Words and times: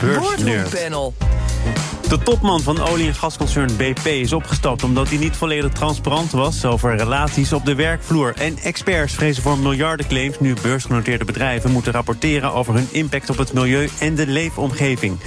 Boardroompanel. 0.00 1.12
De 2.10 2.18
topman 2.18 2.60
van 2.60 2.80
olie- 2.80 3.06
en 3.06 3.14
gasconcern 3.14 3.76
BP 3.76 4.06
is 4.06 4.32
opgestapt 4.32 4.82
omdat 4.82 5.08
hij 5.08 5.18
niet 5.18 5.36
volledig 5.36 5.72
transparant 5.72 6.30
was 6.30 6.64
over 6.64 6.96
relaties 6.96 7.52
op 7.52 7.64
de 7.64 7.74
werkvloer. 7.74 8.34
En 8.36 8.58
experts 8.58 9.14
vrezen 9.14 9.42
voor 9.42 9.58
miljardenclaims 9.58 10.40
nu 10.40 10.54
beursgenoteerde 10.62 11.24
bedrijven 11.24 11.70
moeten 11.70 11.92
rapporteren 11.92 12.52
over 12.52 12.74
hun 12.74 12.88
impact 12.90 13.30
op 13.30 13.36
het 13.36 13.52
milieu 13.52 13.88
en 14.00 14.14
de 14.14 14.26
leefomgeving. 14.26 15.18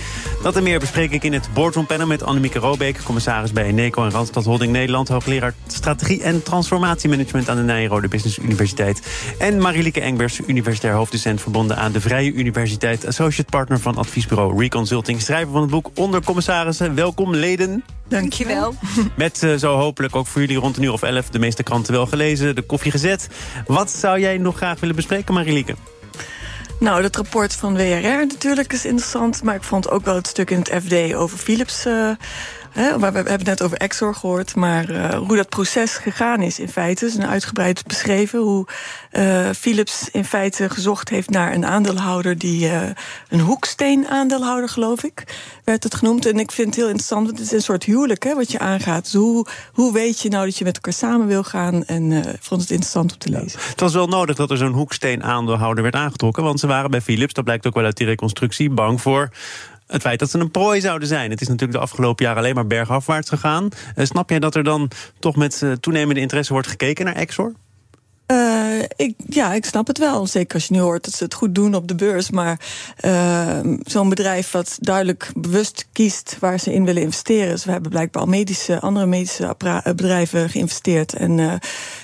Dat 0.41 0.55
en 0.55 0.63
meer 0.63 0.79
bespreek 0.79 1.11
ik 1.11 1.23
in 1.23 1.33
het 1.33 1.49
boardroompanel 1.53 2.07
met 2.07 2.23
Annemieke 2.23 2.59
Robeek, 2.59 3.03
commissaris 3.03 3.51
bij 3.51 3.63
Eneco 3.63 4.03
en 4.03 4.11
Randstad 4.11 4.45
Holding 4.45 4.71
Nederland, 4.71 5.07
hoogleraar 5.07 5.53
strategie 5.67 6.23
en 6.23 6.43
transformatiemanagement 6.43 7.49
aan 7.49 7.57
de 7.57 7.63
Nijrode 7.63 8.07
Business 8.07 8.37
Universiteit. 8.37 9.01
En 9.39 9.57
Marilieke 9.57 10.01
Engbers, 10.01 10.39
universitair 10.47 10.93
hoofddocent 10.93 11.41
verbonden 11.41 11.77
aan 11.77 11.91
de 11.91 12.01
Vrije 12.01 12.33
Universiteit, 12.33 13.05
associate 13.05 13.49
partner 13.49 13.79
van 13.79 13.97
adviesbureau 13.97 14.59
Reconsulting, 14.59 15.21
schrijver 15.21 15.51
van 15.51 15.61
het 15.61 15.71
boek 15.71 15.91
Onder 15.95 16.21
Commissarissen. 16.73 16.95
Welkom, 16.95 17.35
leden. 17.35 17.83
Dankjewel. 18.07 18.73
Met 19.17 19.43
uh, 19.43 19.55
zo 19.55 19.75
hopelijk 19.77 20.15
ook 20.15 20.27
voor 20.27 20.41
jullie 20.41 20.57
rond 20.57 20.77
een 20.77 20.83
uur 20.83 20.91
of 20.91 21.01
elf 21.01 21.29
de 21.29 21.39
meeste 21.39 21.63
kranten 21.63 21.93
wel 21.93 22.05
gelezen, 22.05 22.55
de 22.55 22.61
koffie 22.61 22.91
gezet. 22.91 23.27
Wat 23.67 23.91
zou 23.91 24.19
jij 24.19 24.37
nog 24.37 24.55
graag 24.55 24.79
willen 24.79 24.95
bespreken, 24.95 25.33
Marilieke? 25.33 25.75
Nou, 26.79 27.01
dat 27.01 27.15
rapport 27.15 27.53
van 27.53 27.75
WRR 27.75 28.25
natuurlijk 28.27 28.73
is 28.73 28.85
interessant. 28.85 29.43
Maar 29.43 29.55
ik 29.55 29.63
vond 29.63 29.89
ook 29.89 30.05
wel 30.05 30.15
het 30.15 30.27
stuk 30.27 30.51
in 30.51 30.59
het 30.59 30.83
FD 30.83 31.13
over 31.13 31.37
Philips. 31.37 31.85
Uh, 31.85 32.09
Hè, 32.73 32.99
we 32.99 33.03
hebben 33.03 33.27
het 33.27 33.43
net 33.43 33.61
over 33.61 33.77
Exor 33.77 34.15
gehoord, 34.15 34.55
maar 34.55 34.89
uh, 34.89 35.09
hoe 35.09 35.35
dat 35.35 35.49
proces 35.49 35.95
gegaan 35.95 36.41
is 36.41 36.59
in 36.59 36.69
feite. 36.69 37.05
is 37.05 37.15
een 37.15 37.25
uitgebreid 37.25 37.87
beschreven 37.87 38.39
hoe 38.39 38.67
uh, 39.11 39.49
Philips 39.49 40.09
in 40.11 40.25
feite 40.25 40.69
gezocht 40.69 41.09
heeft 41.09 41.29
naar 41.29 41.53
een 41.53 41.65
aandeelhouder 41.65 42.37
die 42.37 42.65
uh, 42.65 42.81
een 43.29 43.39
hoeksteen-aandeelhouder, 43.39 44.69
geloof 44.69 45.03
ik, 45.03 45.23
werd 45.63 45.83
het 45.83 45.95
genoemd. 45.95 46.25
En 46.25 46.39
ik 46.39 46.51
vind 46.51 46.67
het 46.67 46.75
heel 46.75 46.85
interessant, 46.85 47.25
want 47.25 47.37
het 47.37 47.47
is 47.47 47.53
een 47.53 47.61
soort 47.61 47.83
huwelijk 47.83 48.23
hè, 48.23 48.35
wat 48.35 48.51
je 48.51 48.59
aangaat. 48.59 49.03
Dus 49.03 49.13
hoe, 49.13 49.45
hoe 49.73 49.93
weet 49.93 50.19
je 50.19 50.29
nou 50.29 50.45
dat 50.45 50.57
je 50.57 50.63
met 50.63 50.75
elkaar 50.75 50.93
samen 50.93 51.27
wil 51.27 51.43
gaan? 51.43 51.85
En 51.85 52.11
ik 52.11 52.41
vond 52.41 52.61
het 52.61 52.69
interessant 52.69 53.11
om 53.11 53.17
te 53.17 53.29
lezen. 53.29 53.59
Het 53.69 53.79
was 53.79 53.93
wel 53.93 54.07
nodig 54.07 54.35
dat 54.35 54.51
er 54.51 54.57
zo'n 54.57 54.73
hoeksteen-aandeelhouder 54.73 55.83
werd 55.83 55.95
aangetrokken, 55.95 56.43
want 56.43 56.59
ze 56.59 56.67
waren 56.67 56.91
bij 56.91 57.01
Philips, 57.01 57.33
dat 57.33 57.43
blijkt 57.43 57.67
ook 57.67 57.75
wel 57.75 57.85
uit 57.85 57.97
die 57.97 58.07
reconstructie, 58.07 58.69
bang 58.69 59.01
voor 59.01 59.29
het 59.87 60.01
feit 60.01 60.19
dat 60.19 60.29
ze 60.29 60.39
een 60.39 60.51
prooi 60.51 60.81
zouden 60.81 61.07
zijn. 61.07 61.31
Het 61.31 61.41
is 61.41 61.47
natuurlijk 61.47 61.77
de 61.77 61.83
afgelopen 61.83 62.25
jaren 62.25 62.41
alleen 62.41 62.55
maar 62.55 62.67
bergafwaarts 62.67 63.29
gegaan. 63.29 63.69
Uh, 63.95 64.05
snap 64.05 64.29
jij 64.29 64.39
dat 64.39 64.55
er 64.55 64.63
dan 64.63 64.91
toch 65.19 65.35
met 65.35 65.61
uh, 65.63 65.71
toenemende 65.71 66.21
interesse 66.21 66.53
wordt 66.53 66.67
gekeken 66.67 67.05
naar 67.05 67.15
Exor? 67.15 67.53
Uh, 68.33 68.81
ik, 68.95 69.15
ja, 69.27 69.53
ik 69.53 69.65
snap 69.65 69.87
het 69.87 69.97
wel. 69.97 70.27
Zeker 70.27 70.55
als 70.55 70.67
je 70.67 70.73
nu 70.73 70.79
hoort 70.79 71.03
dat 71.03 71.13
ze 71.13 71.23
het 71.23 71.33
goed 71.33 71.55
doen 71.55 71.75
op 71.75 71.87
de 71.87 71.95
beurs. 71.95 72.29
Maar 72.29 72.59
uh, 73.05 73.59
zo'n 73.83 74.09
bedrijf 74.09 74.51
wat 74.51 74.77
duidelijk 74.79 75.31
bewust 75.35 75.87
kiest 75.91 76.37
waar 76.39 76.59
ze 76.59 76.73
in 76.73 76.85
willen 76.85 77.01
investeren. 77.01 77.49
Dus 77.49 77.65
we 77.65 77.71
hebben 77.71 77.89
blijkbaar 77.89 78.21
al 78.21 78.27
medische, 78.27 78.79
andere 78.79 79.05
medische 79.05 79.55
bedrijven 79.83 80.49
geïnvesteerd. 80.49 81.13
En 81.13 81.37
uh, 81.37 81.53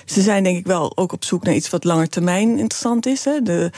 ze 0.04 0.22
zijn 0.22 0.42
denk 0.42 0.58
ik 0.58 0.66
wel 0.66 0.96
ook 0.96 1.12
op 1.12 1.24
zoek 1.24 1.44
naar 1.44 1.54
iets 1.54 1.70
wat 1.70 1.84
langer 1.84 2.08
termijn 2.08 2.48
interessant 2.48 3.06
is. 3.06 3.24
Hè? 3.24 3.42
De 3.42 3.70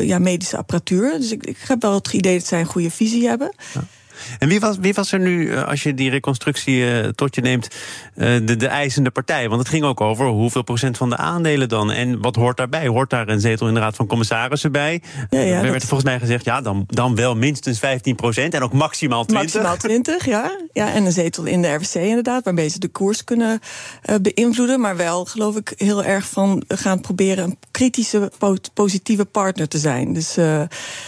ja, 0.00 0.18
medische 0.18 0.56
apparatuur. 0.56 1.18
Dus 1.18 1.30
ik, 1.30 1.46
ik 1.46 1.58
heb 1.66 1.82
wel 1.82 1.94
het 1.94 2.12
idee 2.12 2.38
dat 2.38 2.46
zij 2.46 2.60
een 2.60 2.66
goede 2.66 2.90
visie 2.90 3.28
hebben. 3.28 3.54
Ja. 3.74 3.84
En 4.38 4.48
wie 4.48 4.60
was, 4.60 4.76
wie 4.80 4.94
was 4.94 5.12
er 5.12 5.20
nu, 5.20 5.56
als 5.56 5.82
je 5.82 5.94
die 5.94 6.10
reconstructie 6.10 6.76
uh, 6.76 7.08
tot 7.08 7.34
je 7.34 7.40
neemt, 7.40 7.68
uh, 8.16 8.24
de, 8.46 8.56
de 8.56 8.66
eisende 8.66 9.10
partij? 9.10 9.48
Want 9.48 9.60
het 9.60 9.68
ging 9.68 9.84
ook 9.84 10.00
over 10.00 10.26
hoeveel 10.26 10.62
procent 10.62 10.96
van 10.96 11.10
de 11.10 11.16
aandelen 11.16 11.68
dan. 11.68 11.92
En 11.92 12.20
wat 12.20 12.36
hoort 12.36 12.56
daarbij? 12.56 12.86
Hoort 12.86 13.10
daar 13.10 13.28
een 13.28 13.40
zetel 13.40 13.68
in 13.68 13.74
de 13.74 13.80
Raad 13.80 13.96
van 13.96 14.06
Commissarissen 14.06 14.72
bij? 14.72 15.02
Ja, 15.30 15.40
ja, 15.40 15.56
er 15.56 15.62
werd 15.62 15.72
dat... 15.72 15.82
volgens 15.82 16.10
mij 16.10 16.18
gezegd, 16.18 16.44
ja, 16.44 16.60
dan, 16.60 16.84
dan 16.86 17.14
wel 17.14 17.36
minstens 17.36 17.78
15 17.78 18.14
procent 18.14 18.54
en 18.54 18.62
ook 18.62 18.72
maximaal 18.72 19.24
20. 19.24 19.54
Maximaal 19.54 19.76
20, 19.76 20.26
ja. 20.26 20.58
ja. 20.72 20.92
En 20.92 21.04
een 21.04 21.12
zetel 21.12 21.44
in 21.44 21.62
de 21.62 21.74
RVC 21.74 21.94
inderdaad, 21.94 22.44
waarmee 22.44 22.68
ze 22.68 22.78
de 22.78 22.88
koers 22.88 23.24
kunnen 23.24 23.60
uh, 24.10 24.16
beïnvloeden. 24.22 24.80
Maar 24.80 24.96
wel, 24.96 25.24
geloof 25.24 25.56
ik, 25.56 25.72
heel 25.76 26.04
erg 26.04 26.28
van 26.28 26.62
gaan 26.68 27.00
proberen 27.00 27.44
een 27.44 27.58
kritische, 27.70 28.30
positieve 28.74 29.24
partner 29.24 29.68
te 29.68 29.78
zijn. 29.78 30.12
Dus 30.12 30.34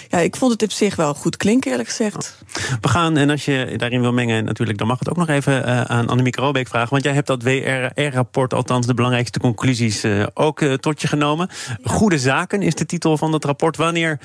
ja, 0.09 0.19
ik 0.19 0.37
vond 0.37 0.53
het 0.53 0.63
op 0.63 0.71
zich 0.71 0.97
wel 0.97 1.15
goed 1.15 1.37
klinken, 1.37 1.71
eerlijk 1.71 1.89
gezegd. 1.89 2.39
We 2.81 2.89
gaan 2.89 2.98
en 2.99 3.31
als 3.31 3.45
je 3.45 3.75
daarin 3.77 4.01
wil 4.01 4.13
mengen, 4.13 4.45
natuurlijk, 4.45 4.79
dan 4.79 4.87
mag 4.87 4.99
het 4.99 5.11
ook 5.11 5.17
nog 5.17 5.29
even 5.29 5.69
uh, 5.69 5.81
aan 5.81 6.09
Annemieke 6.09 6.41
Robeek 6.41 6.69
vragen. 6.69 6.91
Want 6.91 7.05
jij 7.05 7.13
hebt 7.13 7.27
dat 7.27 7.43
WRR-rapport, 7.43 8.55
althans 8.55 8.87
de 8.87 8.95
belangrijkste 8.95 9.41
conclusies, 9.41 10.05
uh, 10.05 10.27
ook 10.35 10.61
uh, 10.61 10.75
tot 10.75 11.01
je 11.01 11.09
genomen. 11.09 11.49
Goede 11.85 12.19
zaken 12.19 12.63
is 12.63 12.75
de 12.75 12.87
titel 12.87 13.17
van 13.17 13.31
dat 13.31 13.45
rapport. 13.45 13.77
Wanneer 13.77 14.21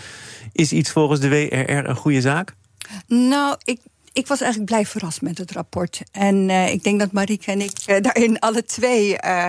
is 0.52 0.72
iets 0.72 0.92
volgens 0.92 1.20
de 1.20 1.30
WRR 1.30 1.90
een 1.90 1.96
goede 1.96 2.22
zaak? 2.22 2.56
Nou, 3.08 3.56
ik, 3.64 3.80
ik 4.14 4.28
was 4.28 4.42
eigenlijk 4.42 4.72
blij 4.72 4.86
verrast 4.86 5.22
met 5.22 5.38
het 5.38 5.52
rapport. 5.52 6.02
En 6.12 6.50
uh, 6.50 6.72
ik 6.72 6.84
denk 6.84 7.00
dat 7.00 7.12
Marieke 7.12 7.52
en 7.52 7.62
ik 7.62 7.78
uh, 7.88 8.02
daarin 8.02 8.40
alle 8.40 8.64
twee 8.64 9.18
uh, 9.26 9.48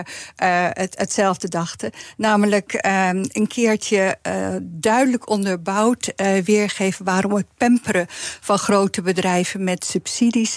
het, 0.72 0.98
hetzelfde 0.98 1.48
dachten. 1.48 1.90
Namelijk 2.16 2.72
ehm, 2.72 3.24
een 3.28 3.46
keertje 3.46 4.18
duidelijk 4.62 5.28
onderbouwd 5.28 6.12
weergeven 6.44 7.04
waarom 7.04 7.32
het 7.32 7.46
pamperen 7.56 8.06
van 8.40 8.58
grote 8.58 9.02
bedrijven 9.02 9.64
met 9.64 9.84
subsidies 9.84 10.56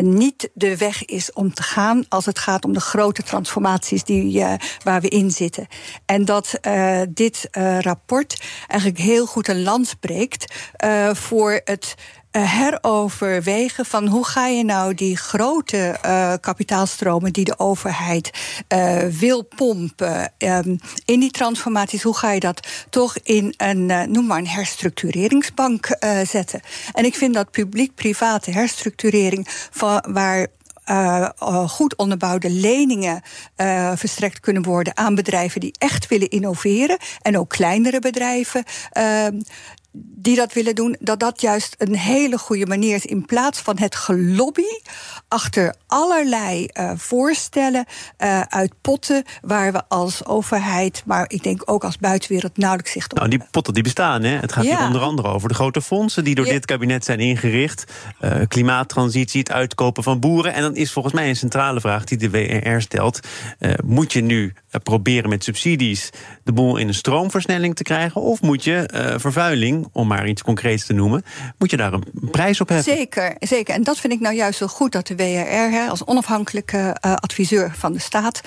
niet 0.00 0.50
de 0.54 0.76
weg 0.76 1.04
is 1.04 1.32
om 1.32 1.54
te 1.54 1.62
gaan 1.62 2.04
als 2.08 2.26
het 2.26 2.38
gaat 2.38 2.64
om 2.64 2.72
de 2.72 2.80
grote 2.80 3.22
transformaties 3.22 4.04
die, 4.04 4.44
waar 4.82 5.00
we 5.00 5.08
in 5.08 5.30
zitten. 5.30 5.66
En 6.06 6.24
dat 6.24 6.58
dit 7.08 7.48
rapport 7.80 8.42
eigenlijk 8.66 9.00
heel 9.00 9.26
goed 9.26 9.48
een 9.48 9.62
lans 9.62 9.94
breekt 9.94 10.54
voor 11.12 11.60
het 11.64 11.94
heroverwegen 12.38 13.86
van 13.86 14.06
hoe 14.06 14.26
ga 14.26 14.46
je 14.46 14.64
nou 14.64 14.94
die 14.94 15.16
grote 15.16 15.98
uh, 16.04 16.32
kapitaalstromen 16.40 17.32
die 17.32 17.44
de 17.44 17.58
overheid 17.58 18.30
uh, 18.68 18.98
wil 18.98 19.42
pompen 19.42 20.32
um, 20.38 20.78
in 21.04 21.20
die 21.20 21.30
transformaties, 21.30 22.02
hoe 22.02 22.16
ga 22.16 22.32
je 22.32 22.40
dat 22.40 22.68
toch 22.90 23.16
in 23.22 23.54
een, 23.56 24.10
noem 24.10 24.26
maar 24.26 24.38
een 24.38 24.46
herstructureringsbank 24.46 25.96
zetten? 26.24 26.60
En 26.92 27.04
ik 27.04 27.14
vind 27.14 27.34
dat 27.34 27.50
publiek-private 27.50 28.50
herstructurering 28.50 29.48
van 29.70 30.04
waar 30.08 30.46
goed 31.66 31.96
onderbouwde 31.96 32.50
leningen 32.50 33.22
verstrekt 33.94 34.40
kunnen 34.40 34.62
worden 34.62 34.96
aan 34.96 35.14
bedrijven 35.14 35.60
die 35.60 35.74
echt 35.78 36.08
willen 36.08 36.28
innoveren. 36.28 36.98
En 37.22 37.38
ook 37.38 37.48
kleinere 37.48 37.98
bedrijven. 37.98 38.64
Uh, 38.98 39.26
die 39.96 40.36
dat 40.36 40.52
willen 40.52 40.74
doen, 40.74 40.96
dat 41.00 41.20
dat 41.20 41.40
juist 41.40 41.74
een 41.78 41.96
hele 41.96 42.38
goede 42.38 42.66
manier 42.66 42.94
is. 42.94 43.04
In 43.04 43.24
plaats 43.24 43.60
van 43.60 43.78
het 43.78 43.96
gelobby 43.96 44.78
achter 45.28 45.74
allerlei 45.86 46.68
uh, 46.72 46.92
voorstellen 46.96 47.84
uh, 48.18 48.40
uit 48.40 48.72
potten 48.80 49.24
waar 49.42 49.72
we 49.72 49.82
als 49.88 50.24
overheid, 50.24 51.02
maar 51.06 51.24
ik 51.28 51.42
denk 51.42 51.62
ook 51.64 51.84
als 51.84 51.98
buitenwereld 51.98 52.56
nauwelijks 52.56 52.92
zicht 52.92 53.12
op. 53.12 53.18
Nou, 53.18 53.30
die 53.30 53.40
potten 53.50 53.74
die 53.74 53.82
bestaan, 53.82 54.22
hè? 54.22 54.36
Het 54.36 54.52
gaat 54.52 54.64
ja. 54.64 54.76
hier 54.76 54.86
onder 54.86 55.02
andere 55.02 55.28
over 55.28 55.48
de 55.48 55.54
grote 55.54 55.82
fondsen 55.82 56.24
die 56.24 56.34
door 56.34 56.46
ja. 56.46 56.52
dit 56.52 56.64
kabinet 56.64 57.04
zijn 57.04 57.20
ingericht. 57.20 57.84
Uh, 58.20 58.34
klimaattransitie, 58.48 59.40
het 59.40 59.52
uitkopen 59.52 60.02
van 60.02 60.20
boeren. 60.20 60.54
En 60.54 60.62
dan 60.62 60.76
is 60.76 60.92
volgens 60.92 61.14
mij 61.14 61.28
een 61.28 61.36
centrale 61.36 61.80
vraag 61.80 62.04
die 62.04 62.18
de 62.18 62.30
WRR 62.30 62.80
stelt: 62.80 63.20
moet 63.84 64.12
je 64.12 64.20
nu 64.20 64.54
proberen 64.82 65.28
met 65.28 65.44
subsidies 65.44 66.10
de 66.44 66.52
boel 66.52 66.76
in 66.76 66.88
een 66.88 66.94
stroomversnelling 66.94 67.76
te 67.76 67.82
krijgen, 67.82 68.20
of 68.20 68.42
moet 68.42 68.64
je 68.64 69.12
vervuiling, 69.18 69.88
om 69.92 70.06
maar 70.06 70.28
iets 70.28 70.42
concreets 70.42 70.86
te 70.86 70.92
noemen, 70.92 71.22
moet 71.58 71.70
je 71.70 71.76
daar 71.76 71.92
een 71.92 72.04
prijs 72.30 72.60
op 72.60 72.68
hebben? 72.68 72.94
Zeker, 72.94 73.36
zeker. 73.38 73.74
En 73.74 73.82
dat 73.82 73.98
vind 73.98 74.12
ik 74.12 74.20
nou 74.20 74.34
juist 74.34 74.58
zo 74.58 74.66
goed 74.66 74.92
dat 74.92 75.06
de 75.06 75.16
WRR 75.16 75.90
als 75.90 76.04
onafhankelijke 76.04 76.76
uh, 76.76 77.14
adviseur 77.14 77.72
van 77.76 77.92
de 77.92 77.98
staat 77.98 78.40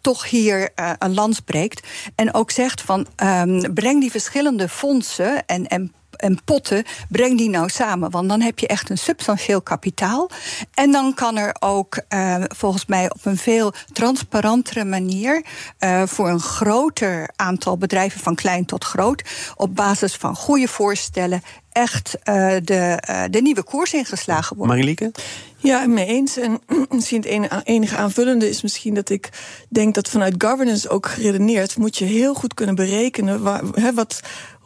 toch 0.00 0.30
hier 0.30 0.70
een 0.98 1.14
lans 1.14 1.40
breekt. 1.40 1.86
En 2.14 2.34
ook 2.34 2.50
zegt 2.50 2.80
van 2.80 3.06
um, 3.24 3.74
breng 3.74 4.00
die 4.00 4.10
verschillende 4.10 4.68
fondsen 4.68 5.46
en, 5.46 5.66
en 5.66 5.92
en 6.20 6.38
potten, 6.44 6.84
breng 7.08 7.38
die 7.38 7.50
nou 7.50 7.68
samen. 7.68 8.10
Want 8.10 8.28
dan 8.28 8.40
heb 8.40 8.58
je 8.58 8.66
echt 8.66 8.90
een 8.90 8.98
substantieel 8.98 9.62
kapitaal. 9.62 10.30
En 10.74 10.92
dan 10.92 11.14
kan 11.14 11.36
er 11.36 11.56
ook 11.58 12.00
uh, 12.08 12.44
volgens 12.48 12.86
mij 12.86 13.10
op 13.10 13.24
een 13.24 13.36
veel 13.36 13.72
transparantere 13.92 14.84
manier 14.84 15.44
uh, 15.80 16.02
voor 16.06 16.28
een 16.28 16.40
groter 16.40 17.30
aantal 17.36 17.78
bedrijven, 17.78 18.20
van 18.20 18.34
klein 18.34 18.64
tot 18.64 18.84
groot, 18.84 19.22
op 19.56 19.76
basis 19.76 20.14
van 20.14 20.34
goede 20.36 20.68
voorstellen 20.68 21.42
echt 21.72 22.14
uh, 22.24 22.56
de, 22.64 23.02
uh, 23.10 23.22
de 23.30 23.42
nieuwe 23.42 23.62
koers 23.62 23.92
ingeslagen 23.92 24.56
worden. 24.56 24.76
Marilieke? 24.76 25.12
Ja, 25.56 25.86
mee 25.86 26.06
eens. 26.06 26.36
En 26.36 26.60
misschien 26.90 27.22
het 27.22 27.64
enige 27.64 27.96
aanvullende 27.96 28.48
is 28.48 28.62
misschien 28.62 28.94
dat 28.94 29.10
ik 29.10 29.28
denk 29.68 29.94
dat 29.94 30.08
vanuit 30.08 30.34
governance 30.44 30.88
ook 30.88 31.06
geredeneerd 31.08 31.76
moet 31.76 31.98
je 31.98 32.04
heel 32.04 32.34
goed 32.34 32.54
kunnen 32.54 32.74
berekenen 32.74 33.42
waar, 33.42 33.62
hè, 33.74 33.94
wat, 33.94 34.20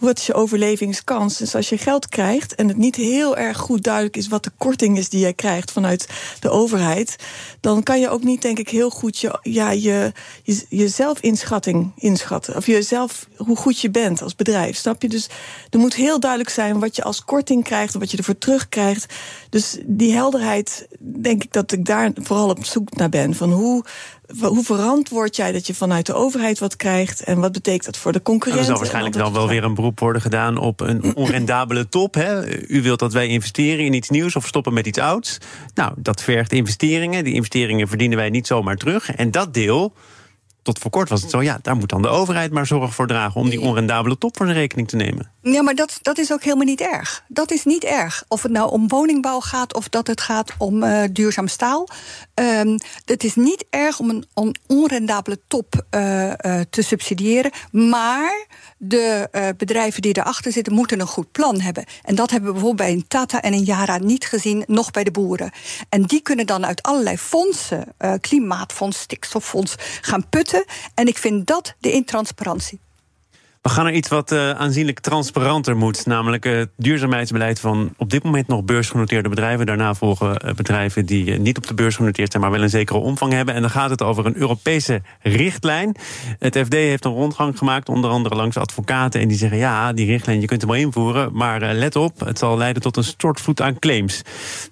wat 0.04 0.18
is 0.18 0.26
je 0.26 0.34
overlevingskans? 0.34 1.36
Dus 1.36 1.54
als 1.54 1.68
je 1.68 1.78
geld 1.78 2.08
krijgt 2.08 2.54
en 2.54 2.68
het 2.68 2.76
niet 2.76 2.96
heel 2.96 3.36
erg 3.36 3.56
goed 3.56 3.82
duidelijk 3.82 4.16
is 4.16 4.28
wat 4.28 4.44
de 4.44 4.50
korting 4.58 4.98
is 4.98 5.08
die 5.08 5.20
jij 5.20 5.32
krijgt 5.32 5.72
vanuit 5.72 6.08
de 6.40 6.50
overheid, 6.50 7.16
dan 7.60 7.82
kan 7.82 8.00
je 8.00 8.08
ook 8.08 8.22
niet, 8.22 8.42
denk 8.42 8.58
ik, 8.58 8.68
heel 8.68 8.90
goed 8.90 9.18
je, 9.18 9.38
ja, 9.42 9.70
je, 9.70 10.12
je, 10.42 11.14
inschatting 11.20 11.92
inschatten. 11.96 12.56
Of 12.56 12.66
jezelf, 12.66 13.28
hoe 13.36 13.56
goed 13.56 13.80
je 13.80 13.90
bent 13.90 14.22
als 14.22 14.36
bedrijf. 14.36 14.76
Snap 14.76 15.02
je? 15.02 15.08
Dus 15.08 15.28
er 15.70 15.78
moet 15.78 15.94
heel 15.94 16.20
duidelijk 16.20 16.50
zijn 16.50 16.80
wat 16.80 16.96
je 16.96 17.02
als 17.02 17.24
korting 17.24 17.64
krijgt, 17.64 17.94
wat 17.94 18.10
je 18.10 18.16
ervoor 18.16 18.38
terugkrijgt. 18.38 19.14
Dus 19.50 19.78
die 19.86 20.12
helderheid, 20.12 20.88
denk 20.98 21.44
ik 21.44 21.52
dat 21.52 21.72
ik 21.72 21.84
daar 21.84 22.10
vooral 22.14 22.48
op 22.48 22.64
zoek 22.64 22.96
naar 22.96 23.08
ben. 23.08 23.34
Van 23.34 23.52
hoe 23.52 23.84
hoe 24.41 24.65
verantwoord 24.65 25.37
jij 25.37 25.53
dat 25.53 25.67
je 25.67 25.75
vanuit 25.75 26.06
de 26.06 26.15
overheid 26.15 26.59
wat 26.59 26.76
krijgt? 26.76 27.23
En 27.23 27.41
wat 27.41 27.53
betekent 27.53 27.85
dat 27.85 27.97
voor 27.97 28.12
de 28.12 28.23
concurrent? 28.23 28.61
er 28.61 28.67
zal 28.67 28.79
waarschijnlijk 28.79 29.17
dan 29.17 29.32
wel 29.32 29.49
weer 29.49 29.65
een 29.65 29.75
beroep 29.75 30.00
worden 30.00 30.23
gedaan 30.23 30.56
op 30.59 30.81
een 30.81 31.15
onrendabele 31.25 31.88
top. 31.88 32.15
Hè? 32.15 32.59
U 32.69 32.82
wilt 32.82 32.99
dat 32.99 33.12
wij 33.12 33.26
investeren 33.26 33.85
in 33.85 33.93
iets 33.93 34.11
nieuws 34.11 34.37
of 34.37 34.47
stoppen 34.47 34.73
met 34.73 34.87
iets 34.87 34.99
ouds. 34.99 35.38
Nou, 35.75 35.93
dat 35.97 36.23
vergt 36.23 36.53
investeringen. 36.53 37.25
Die 37.25 37.35
investeringen 37.35 37.88
verdienen 37.88 38.19
wij 38.19 38.31
niet 38.31 38.47
zomaar 38.47 38.76
terug. 38.76 39.11
En 39.11 39.31
dat 39.31 39.55
deel 39.55 39.93
tot 40.62 40.79
voor 40.79 40.91
kort 40.91 41.09
was 41.09 41.23
het 41.23 41.31
zo, 41.31 41.43
ja, 41.43 41.59
daar 41.62 41.76
moet 41.76 41.88
dan 41.88 42.03
de 42.03 42.09
overheid 42.09 42.53
maar 42.53 42.67
zorg 42.67 42.94
voor 42.94 43.06
dragen 43.06 43.41
om 43.41 43.50
die 43.50 43.61
onrendabele 43.61 44.19
top 44.19 44.37
voor 44.37 44.47
zijn 44.47 44.59
rekening 44.59 44.88
te 44.88 44.97
nemen. 44.97 45.33
Ja, 45.46 45.62
maar 45.62 45.75
dat, 45.75 45.99
dat 46.02 46.19
is 46.19 46.32
ook 46.32 46.43
helemaal 46.43 46.64
niet 46.64 46.81
erg. 46.81 47.25
Dat 47.29 47.50
is 47.50 47.64
niet 47.64 47.85
erg. 47.85 48.25
Of 48.29 48.43
het 48.43 48.52
nou 48.52 48.70
om 48.70 48.88
woningbouw 48.88 49.41
gaat 49.41 49.75
of 49.75 49.88
dat 49.88 50.06
het 50.06 50.20
gaat 50.20 50.52
om 50.58 50.82
uh, 50.82 51.02
duurzaam 51.12 51.49
staal. 51.49 51.88
Um, 52.35 52.79
het 53.05 53.25
is 53.25 53.35
niet 53.35 53.64
erg 53.70 53.99
om 53.99 54.23
een, 54.35 54.56
onrendabele 54.67 55.41
top 55.49 55.85
uh, 55.91 56.26
uh, 56.26 56.61
te 56.70 56.82
subsidiëren. 56.82 57.50
Maar 57.70 58.46
de 58.76 59.29
bedrijven 59.56 60.02
die 60.02 60.19
erachter 60.19 60.52
zitten, 60.52 60.73
moeten 60.73 61.00
een 61.00 61.06
goed 61.06 61.32
plan 61.32 61.61
hebben. 61.61 61.85
En 62.02 62.14
dat 62.14 62.31
hebben 62.31 62.49
we 62.49 62.55
bijvoorbeeld 62.55 62.88
bij 62.88 62.97
een 62.97 63.08
Tata 63.08 63.43
en 63.43 63.52
een 63.52 63.64
Yara 63.64 63.99
niet 63.99 64.26
gezien, 64.26 64.64
nog 64.67 64.90
bij 64.90 65.05
de 65.05 65.11
boeren. 65.11 65.52
En 65.88 66.02
die 66.02 66.20
kunnen 66.20 66.47
dan 66.47 66.67
uit 66.67 66.82
allerlei 66.82 67.19
fondsen, 67.19 67.94
klimaatfonds, 68.20 69.00
stikstoffonds, 69.00 69.75
gaan 70.00 70.29
putten 70.29 70.64
en 70.94 71.06
ik 71.06 71.19
vind 71.19 71.47
dat 71.47 71.75
de 71.79 71.93
intransparantie. 71.93 72.81
We 73.64 73.70
gaan 73.70 73.84
naar 73.84 73.94
iets 73.94 74.08
wat 74.08 74.32
uh, 74.32 74.50
aanzienlijk 74.50 75.00
transparanter 75.00 75.76
moet. 75.76 76.06
Namelijk 76.06 76.44
het 76.44 76.70
duurzaamheidsbeleid 76.76 77.61
van 77.61 77.94
op 77.96 78.11
dit 78.11 78.22
moment 78.22 78.46
nog 78.46 78.64
beursgenoteerde 78.64 79.28
bedrijven. 79.28 79.66
Daarna 79.66 79.94
volgen 79.94 80.40
uh, 80.44 80.52
bedrijven 80.52 81.06
die 81.06 81.38
niet 81.38 81.56
op 81.56 81.66
de 81.66 81.75
beurs 81.75 81.96
genoteerd 81.96 82.31
zijn, 82.31 82.43
maar 82.43 82.52
wel 82.52 82.62
een 82.62 82.69
zekere 82.69 82.99
omvang 82.99 83.32
hebben. 83.32 83.55
En 83.55 83.61
dan 83.61 83.70
gaat 83.70 83.90
het 83.90 84.02
over 84.02 84.26
een 84.26 84.37
Europese 84.37 85.02
richtlijn. 85.20 85.96
Het 86.38 86.58
FD 86.58 86.72
heeft 86.72 87.05
een 87.05 87.12
rondgang 87.12 87.58
gemaakt, 87.58 87.88
onder 87.88 88.11
andere 88.11 88.34
langs 88.34 88.56
advocaten. 88.56 89.20
En 89.20 89.28
die 89.28 89.37
zeggen: 89.37 89.58
ja, 89.58 89.93
die 89.93 90.06
richtlijn, 90.06 90.40
je 90.40 90.46
kunt 90.46 90.61
hem 90.61 90.70
wel 90.70 90.81
invoeren. 90.81 91.31
Maar 91.32 91.75
let 91.75 91.96
op, 91.96 92.20
het 92.20 92.38
zal 92.38 92.56
leiden 92.56 92.82
tot 92.82 92.96
een 92.96 93.05
stortvloed 93.05 93.61
aan 93.61 93.78
claims. 93.78 94.22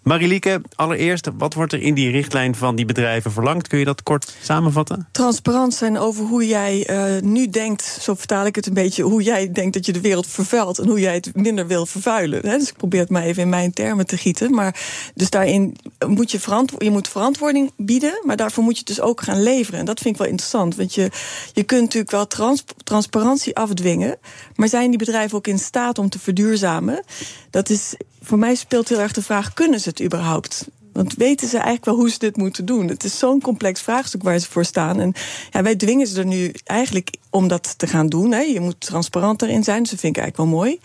Marilieke, 0.02 0.60
allereerst, 0.74 1.30
wat 1.38 1.54
wordt 1.54 1.72
er 1.72 1.80
in 1.80 1.94
die 1.94 2.10
richtlijn 2.10 2.54
van 2.54 2.76
die 2.76 2.84
bedrijven 2.84 3.32
verlangd? 3.32 3.68
Kun 3.68 3.78
je 3.78 3.84
dat 3.84 4.02
kort 4.02 4.36
samenvatten? 4.42 5.08
Transparant 5.12 5.74
zijn 5.74 5.98
over 5.98 6.24
hoe 6.24 6.46
jij 6.46 6.86
nu 7.22 7.48
denkt, 7.48 7.98
zo 8.00 8.14
vertaal 8.14 8.46
ik 8.46 8.54
het 8.54 8.66
een 8.66 8.74
beetje 8.74 8.81
hoe 8.90 9.22
jij 9.22 9.52
denkt 9.52 9.74
dat 9.74 9.86
je 9.86 9.92
de 9.92 10.00
wereld 10.00 10.26
vervuilt 10.26 10.78
en 10.78 10.88
hoe 10.88 11.00
jij 11.00 11.14
het 11.14 11.34
minder 11.34 11.66
wil 11.66 11.86
vervuilen. 11.86 12.42
Dus 12.42 12.68
ik 12.68 12.76
probeer 12.76 13.00
het 13.00 13.10
maar 13.10 13.22
even 13.22 13.42
in 13.42 13.48
mijn 13.48 13.72
termen 13.72 14.06
te 14.06 14.16
gieten. 14.16 14.54
Maar 14.54 14.80
dus 15.14 15.30
daarin 15.30 15.76
moet 16.06 16.30
je, 16.30 16.40
verantwo 16.40 16.76
je 16.78 16.90
moet 16.90 17.08
verantwoording 17.08 17.70
bieden, 17.76 18.20
maar 18.22 18.36
daarvoor 18.36 18.64
moet 18.64 18.78
je 18.78 18.84
dus 18.84 19.00
ook 19.00 19.20
gaan 19.20 19.42
leveren. 19.42 19.80
En 19.80 19.86
dat 19.86 20.00
vind 20.00 20.14
ik 20.14 20.20
wel 20.20 20.30
interessant, 20.30 20.76
want 20.76 20.94
je, 20.94 21.10
je 21.52 21.62
kunt 21.62 21.80
natuurlijk 21.80 22.10
wel 22.10 22.26
trans 22.26 22.64
transparantie 22.84 23.56
afdwingen, 23.56 24.18
maar 24.54 24.68
zijn 24.68 24.90
die 24.90 24.98
bedrijven 24.98 25.36
ook 25.36 25.46
in 25.46 25.58
staat 25.58 25.98
om 25.98 26.08
te 26.08 26.18
verduurzamen? 26.18 27.04
Dat 27.50 27.70
is, 27.70 27.94
voor 28.22 28.38
mij 28.38 28.54
speelt 28.54 28.88
heel 28.88 29.00
erg 29.00 29.12
de 29.12 29.22
vraag: 29.22 29.52
kunnen 29.52 29.80
ze 29.80 29.88
het 29.88 30.02
überhaupt? 30.02 30.66
Want 30.92 31.14
weten 31.14 31.48
ze 31.48 31.54
eigenlijk 31.54 31.84
wel 31.84 31.94
hoe 31.94 32.10
ze 32.10 32.18
dit 32.18 32.36
moeten 32.36 32.64
doen? 32.64 32.88
Het 32.88 33.04
is 33.04 33.18
zo'n 33.18 33.40
complex 33.40 33.80
vraagstuk 33.80 34.22
waar 34.22 34.38
ze 34.38 34.50
voor 34.50 34.64
staan. 34.64 35.00
En 35.00 35.12
ja, 35.50 35.62
wij 35.62 35.76
dwingen 35.76 36.06
ze 36.06 36.18
er 36.18 36.26
nu 36.26 36.54
eigenlijk 36.64 37.10
om 37.30 37.48
dat 37.48 37.78
te 37.78 37.86
gaan 37.86 38.06
doen. 38.06 38.32
Hè. 38.32 38.40
Je 38.40 38.60
moet 38.60 38.80
transparant 38.80 39.42
erin 39.42 39.64
zijn, 39.64 39.80
dus 39.82 39.90
dat 39.90 40.00
vind 40.00 40.16
ik 40.16 40.22
eigenlijk 40.22 40.50
wel 40.50 40.60
mooi. 40.60 40.80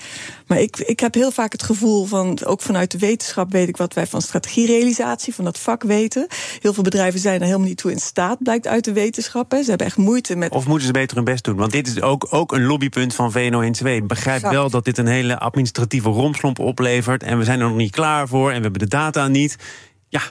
Maar 0.47 0.59
ik, 0.59 0.77
ik 0.77 0.99
heb 0.99 1.13
heel 1.13 1.31
vaak 1.31 1.51
het 1.51 1.63
gevoel 1.63 2.05
van, 2.05 2.39
ook 2.45 2.61
vanuit 2.61 2.91
de 2.91 2.97
wetenschap 2.97 3.51
weet 3.51 3.67
ik 3.67 3.77
wat 3.77 3.93
wij 3.93 4.07
van 4.07 4.21
strategierealisatie, 4.21 5.35
van 5.35 5.45
dat 5.45 5.59
vak 5.59 5.83
weten. 5.83 6.27
Heel 6.61 6.73
veel 6.73 6.83
bedrijven 6.83 7.19
zijn 7.19 7.39
er 7.39 7.45
helemaal 7.45 7.67
niet 7.67 7.77
toe 7.77 7.91
in 7.91 7.99
staat, 7.99 8.43
blijkt 8.43 8.67
uit 8.67 8.83
de 8.83 8.93
wetenschap. 8.93 9.51
Hè. 9.51 9.63
Ze 9.63 9.69
hebben 9.69 9.87
echt 9.87 9.97
moeite 9.97 10.35
met. 10.35 10.51
Of 10.51 10.67
moeten 10.67 10.87
ze 10.87 10.93
beter 10.93 11.15
hun 11.15 11.25
best 11.25 11.43
doen? 11.43 11.55
Want 11.55 11.71
dit 11.71 11.87
is 11.87 12.01
ook, 12.01 12.27
ook 12.29 12.51
een 12.51 12.65
lobbypunt 12.65 13.15
van 13.15 13.31
VNO-NCW. 13.31 13.87
Begrijp 14.07 14.41
wel 14.41 14.69
dat 14.69 14.85
dit 14.85 14.97
een 14.97 15.07
hele 15.07 15.39
administratieve 15.39 16.09
romslomp 16.09 16.59
oplevert. 16.59 17.23
En 17.23 17.37
we 17.37 17.43
zijn 17.43 17.59
er 17.59 17.67
nog 17.67 17.77
niet 17.77 17.91
klaar 17.91 18.27
voor 18.27 18.49
en 18.49 18.55
we 18.55 18.61
hebben 18.61 18.79
de 18.79 18.87
data 18.87 19.27
niet. 19.27 19.55
Ja, 20.09 20.21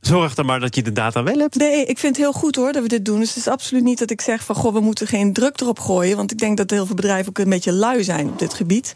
Zorg 0.00 0.34
dan 0.34 0.46
maar 0.46 0.60
dat 0.60 0.74
je 0.74 0.82
de 0.82 0.92
data 0.92 1.22
wel 1.22 1.38
hebt. 1.38 1.54
Nee, 1.54 1.84
ik 1.84 1.98
vind 1.98 2.16
het 2.16 2.24
heel 2.24 2.32
goed 2.32 2.56
hoor 2.56 2.72
dat 2.72 2.82
we 2.82 2.88
dit 2.88 3.04
doen. 3.04 3.18
Dus 3.18 3.28
het 3.28 3.36
is 3.36 3.48
absoluut 3.48 3.82
niet 3.82 3.98
dat 3.98 4.10
ik 4.10 4.20
zeg 4.20 4.44
van 4.44 4.54
goh, 4.54 4.72
we 4.72 4.80
moeten 4.80 5.06
geen 5.06 5.32
druk 5.32 5.60
erop 5.60 5.78
gooien. 5.78 6.16
Want 6.16 6.32
ik 6.32 6.38
denk 6.38 6.56
dat 6.56 6.70
heel 6.70 6.86
veel 6.86 6.94
bedrijven 6.94 7.28
ook 7.28 7.38
een 7.38 7.50
beetje 7.50 7.72
lui 7.72 8.04
zijn 8.04 8.28
op 8.28 8.38
dit 8.38 8.54
gebied. 8.54 8.94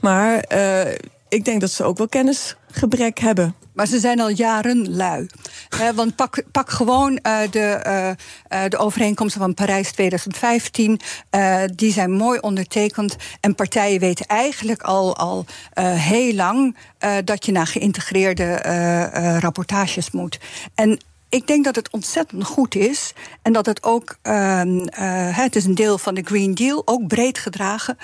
Maar 0.00 0.44
uh, 0.52 0.92
ik 1.28 1.44
denk 1.44 1.60
dat 1.60 1.70
ze 1.70 1.84
ook 1.84 1.98
wel 1.98 2.08
kennisgebrek 2.08 3.18
hebben. 3.18 3.54
Maar 3.74 3.86
ze 3.86 3.98
zijn 3.98 4.20
al 4.20 4.28
jaren 4.28 4.96
lui. 4.96 5.26
want 5.94 6.16
pak, 6.16 6.42
pak 6.52 6.70
gewoon 6.70 7.18
uh, 7.22 7.38
de, 7.50 7.80
uh, 7.86 8.60
de 8.68 8.76
overeenkomsten 8.76 9.40
van 9.40 9.54
Parijs 9.54 9.92
2015. 9.92 11.00
die 11.74 11.92
zijn 11.92 12.12
mooi 12.12 12.38
ondertekend. 12.38 13.16
En 13.40 13.54
partijen 13.54 14.00
weten 14.00 14.26
eigenlijk 14.26 14.82
al, 14.82 15.16
al 15.16 15.46
heel 15.80 16.34
lang 16.34 16.76
dat 17.24 17.46
je 17.46 17.52
naar 17.52 17.66
geïntegreerde 17.66 18.54
rapportages 19.40 20.10
moet. 20.10 20.38
En 20.74 21.00
ik 21.34 21.46
denk 21.46 21.64
dat 21.64 21.76
het 21.76 21.90
ontzettend 21.90 22.44
goed 22.44 22.74
is. 22.74 23.12
En 23.42 23.52
dat 23.52 23.66
het 23.66 23.82
ook, 23.82 24.18
uh, 24.22 24.62
uh, 24.64 25.36
het 25.36 25.56
is 25.56 25.64
een 25.64 25.74
deel 25.74 25.98
van 25.98 26.14
de 26.14 26.22
Green 26.22 26.54
Deal, 26.54 26.82
ook 26.84 27.06
breed 27.06 27.38
gedragen. 27.38 27.98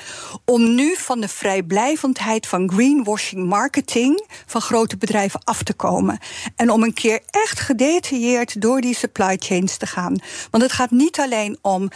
Om 0.44 0.74
nu 0.74 0.96
van 0.96 1.20
de 1.20 1.28
vrijblijvendheid 1.28 2.46
van 2.46 2.70
greenwashing 2.72 3.46
marketing 3.46 4.26
van 4.46 4.60
grote 4.60 4.96
bedrijven 4.96 5.40
af 5.44 5.62
te 5.62 5.74
komen. 5.74 6.18
En 6.56 6.70
om 6.70 6.82
een 6.82 6.94
keer 6.94 7.20
echt 7.30 7.60
gedetailleerd 7.60 8.60
door 8.60 8.80
die 8.80 8.94
supply 8.94 9.36
chains 9.38 9.76
te 9.76 9.86
gaan. 9.86 10.16
Want 10.50 10.62
het 10.62 10.72
gaat 10.72 10.90
niet 10.90 11.20
alleen 11.20 11.58
om. 11.62 11.88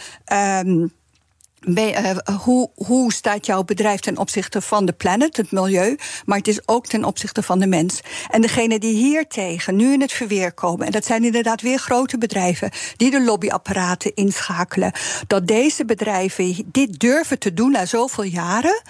Uh, 1.65 2.17
hoe, 2.43 2.69
hoe 2.75 3.13
staat 3.13 3.45
jouw 3.45 3.63
bedrijf 3.63 3.99
ten 3.99 4.17
opzichte 4.17 4.61
van 4.61 4.85
de 4.85 4.93
planet, 4.93 5.37
het 5.37 5.51
milieu, 5.51 5.97
maar 6.25 6.37
het 6.37 6.47
is 6.47 6.67
ook 6.67 6.87
ten 6.87 7.03
opzichte 7.03 7.43
van 7.43 7.59
de 7.59 7.67
mens. 7.67 8.01
En 8.29 8.41
degene 8.41 8.79
die 8.79 8.95
hier 8.95 9.27
tegen 9.27 9.75
nu 9.75 9.93
in 9.93 10.01
het 10.01 10.11
verweer 10.11 10.53
komen, 10.53 10.85
en 10.85 10.91
dat 10.91 11.05
zijn 11.05 11.23
inderdaad 11.23 11.61
weer 11.61 11.77
grote 11.77 12.17
bedrijven 12.17 12.71
die 12.97 13.11
de 13.11 13.23
lobbyapparaten 13.23 14.13
inschakelen, 14.15 14.91
dat 15.27 15.47
deze 15.47 15.85
bedrijven 15.85 16.63
dit 16.71 16.99
durven 16.99 17.39
te 17.39 17.53
doen 17.53 17.71
na 17.71 17.85
zoveel 17.85 18.23
jaren, 18.23 18.81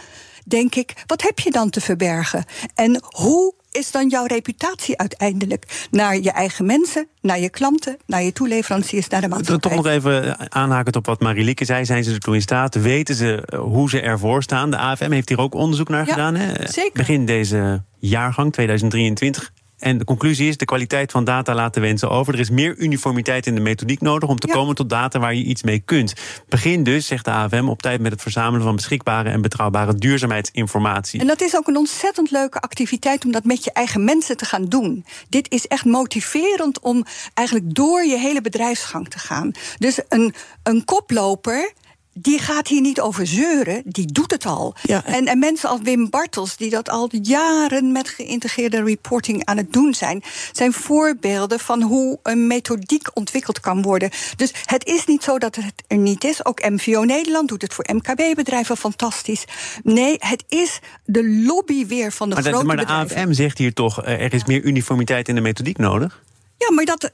denk 0.45 0.75
ik, 0.75 0.93
wat 1.05 1.21
heb 1.21 1.39
je 1.39 1.51
dan 1.51 1.69
te 1.69 1.81
verbergen? 1.81 2.45
En 2.75 3.03
hoe 3.15 3.53
is 3.75 3.91
dan 3.91 4.09
jouw 4.09 4.25
reputatie 4.25 4.97
uiteindelijk? 4.97 5.87
Naar 5.91 6.17
je 6.17 6.31
eigen 6.31 6.65
mensen, 6.65 7.07
naar 7.21 7.39
je 7.39 7.49
klanten, 7.49 7.97
naar 8.05 8.23
je 8.23 8.33
toeleveranciers, 8.33 9.07
naar 9.07 9.21
de 9.21 9.27
maatschappij. 9.27 9.71
Toch 9.71 9.83
nog 9.83 9.93
even 9.93 10.37
aanhakend 10.51 10.95
op 10.95 11.05
wat 11.05 11.19
Marilieke 11.19 11.65
zei. 11.65 11.85
Zijn 11.85 12.03
ze 12.03 12.13
ertoe 12.13 12.35
in 12.35 12.41
staat? 12.41 12.75
Weten 12.75 13.15
ze 13.15 13.43
eh, 13.45 13.59
hoe 13.59 13.89
ze 13.89 14.01
ervoor 14.01 14.43
staan? 14.43 14.71
De 14.71 14.77
AFM 14.77 15.11
heeft 15.11 15.29
hier 15.29 15.39
ook 15.39 15.53
onderzoek 15.53 15.89
naar 15.89 16.05
gedaan. 16.05 16.35
Hè? 16.35 16.67
Zeker. 16.67 16.91
Begin 16.93 17.25
deze 17.25 17.83
jaargang, 17.99 18.53
2023. 18.53 19.51
En 19.79 19.97
de 19.97 20.05
conclusie 20.05 20.47
is: 20.47 20.57
de 20.57 20.65
kwaliteit 20.65 21.11
van 21.11 21.23
data 21.23 21.53
laat 21.53 21.73
de 21.73 21.79
wensen 21.79 22.09
over. 22.09 22.33
Er 22.33 22.39
is 22.39 22.49
meer 22.49 22.77
uniformiteit 22.77 23.47
in 23.47 23.55
de 23.55 23.61
methodiek 23.61 24.01
nodig 24.01 24.29
om 24.29 24.39
te 24.39 24.47
komen 24.47 24.75
tot 24.75 24.89
data 24.89 25.19
waar 25.19 25.33
je 25.33 25.43
iets 25.43 25.63
mee 25.63 25.79
kunt. 25.79 26.13
Begin 26.49 26.83
dus, 26.83 27.07
zegt 27.07 27.25
de 27.25 27.31
AFM, 27.31 27.67
op 27.67 27.81
tijd 27.81 28.01
met 28.01 28.11
het 28.11 28.21
verzamelen 28.21 28.61
van 28.61 28.75
beschikbare 28.75 29.29
en 29.29 29.41
betrouwbare 29.41 29.95
duurzaamheidsinformatie. 29.95 31.19
En 31.19 31.27
dat 31.27 31.41
is 31.41 31.55
ook 31.55 31.67
een 31.67 31.77
ontzettend 31.77 32.31
leuke 32.31 32.59
activiteit 32.59 33.25
om 33.25 33.31
dat 33.31 33.43
met 33.43 33.63
je 33.63 33.71
eigen 33.71 34.03
mensen 34.03 34.37
te 34.37 34.45
gaan 34.45 34.65
doen. 34.65 35.05
Dit 35.29 35.51
is 35.51 35.67
echt 35.67 35.85
motiverend 35.85 36.79
om 36.79 37.05
eigenlijk 37.33 37.75
door 37.75 38.05
je 38.05 38.17
hele 38.17 38.41
bedrijfsgang 38.41 39.09
te 39.09 39.19
gaan. 39.19 39.51
Dus 39.77 39.99
een, 40.09 40.33
een 40.63 40.85
koploper 40.85 41.73
die 42.17 42.39
gaat 42.39 42.67
hier 42.67 42.81
niet 42.81 43.01
over 43.01 43.27
zeuren, 43.27 43.81
die 43.85 44.05
doet 44.05 44.31
het 44.31 44.45
al. 44.45 44.75
Ja. 44.81 45.05
En, 45.05 45.25
en 45.25 45.39
mensen 45.39 45.69
als 45.69 45.79
Wim 45.83 46.09
Bartels, 46.09 46.57
die 46.57 46.69
dat 46.69 46.89
al 46.89 47.09
jaren 47.21 47.91
met 47.91 48.09
geïntegreerde 48.09 48.83
reporting 48.83 49.45
aan 49.45 49.57
het 49.57 49.73
doen 49.73 49.93
zijn, 49.93 50.23
zijn 50.51 50.73
voorbeelden 50.73 51.59
van 51.59 51.81
hoe 51.81 52.19
een 52.23 52.47
methodiek 52.47 53.07
ontwikkeld 53.13 53.59
kan 53.59 53.81
worden. 53.81 54.09
Dus 54.35 54.53
het 54.65 54.85
is 54.85 55.05
niet 55.05 55.23
zo 55.23 55.37
dat 55.37 55.55
het 55.55 55.83
er 55.87 55.97
niet 55.97 56.23
is. 56.23 56.45
Ook 56.45 56.69
MVO 56.69 57.03
Nederland 57.03 57.49
doet 57.49 57.61
het 57.61 57.73
voor 57.73 57.85
MKB-bedrijven 57.93 58.77
fantastisch. 58.77 59.45
Nee, 59.83 60.15
het 60.19 60.43
is 60.47 60.79
de 61.05 61.29
lobby 61.45 61.87
weer 61.87 62.11
van 62.11 62.29
de 62.29 62.35
maar 62.35 62.43
grote 62.43 62.65
Maar 62.65 62.77
de 62.77 62.85
AFM 62.85 63.31
zegt 63.31 63.57
hier 63.57 63.73
toch, 63.73 64.03
eh, 64.03 64.21
er 64.21 64.33
is 64.33 64.45
meer 64.45 64.61
uniformiteit 64.61 65.27
in 65.27 65.35
de 65.35 65.41
methodiek 65.41 65.77
nodig? 65.77 66.23
Ja, 66.57 66.71
maar 66.71 66.85
dat, 66.85 67.11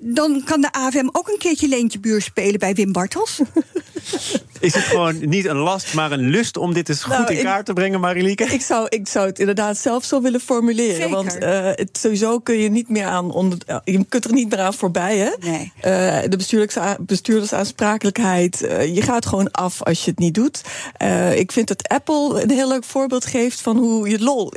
dan 0.00 0.44
kan 0.44 0.60
de 0.60 0.72
AFM 0.72 1.08
ook 1.12 1.28
een 1.28 1.38
keertje 1.38 1.68
leentje 1.68 2.00
buur 2.00 2.22
spelen 2.22 2.58
bij 2.58 2.74
Wim 2.74 2.92
Bartels. 2.92 3.40
Is 4.64 4.74
het 4.74 4.84
gewoon 4.84 5.28
niet 5.28 5.44
een 5.44 5.56
last, 5.56 5.94
maar 5.94 6.12
een 6.12 6.28
lust 6.28 6.56
om 6.56 6.74
dit 6.74 6.88
eens 6.88 7.02
goed 7.02 7.18
nou, 7.18 7.34
in 7.34 7.44
kaart 7.44 7.66
te 7.66 7.72
brengen, 7.72 8.00
Marilieke? 8.00 8.44
Ik 8.44 8.62
zou, 8.62 8.86
ik 8.88 9.08
zou 9.08 9.26
het 9.26 9.38
inderdaad 9.38 9.78
zelf 9.78 10.04
zo 10.04 10.20
willen 10.20 10.40
formuleren. 10.40 11.10
Want 11.10 11.36
uh, 11.42 11.64
het, 11.64 11.98
sowieso 12.00 12.38
kun 12.38 12.58
je 12.58 12.68
niet 12.68 12.88
meer 12.88 13.06
aan 13.06 13.30
onder, 13.30 13.58
je 13.84 14.04
kunt 14.04 14.24
er 14.24 14.32
niet 14.32 14.50
meer 14.50 14.60
aan 14.60 14.74
voorbij. 14.74 15.18
Hè? 15.18 15.30
Nee. 15.40 15.72
Uh, 15.76 15.82
de 16.28 16.96
bestuurdersaansprakelijkheid. 16.98 18.62
Uh, 18.62 18.94
je 18.94 19.02
gaat 19.02 19.26
gewoon 19.26 19.50
af 19.50 19.82
als 19.82 20.04
je 20.04 20.10
het 20.10 20.18
niet 20.18 20.34
doet. 20.34 20.60
ik 21.34 21.52
vind 21.52 21.68
dat 21.68 21.88
Apple 21.88 22.42
een 22.42 22.50
heel 22.50 22.68
leuk 22.68 22.84
voorbeeld 22.84 23.26
geeft 23.26 23.60
van 23.60 23.76
hoe 23.76 24.08
je 24.08 24.22
lol. 24.22 24.52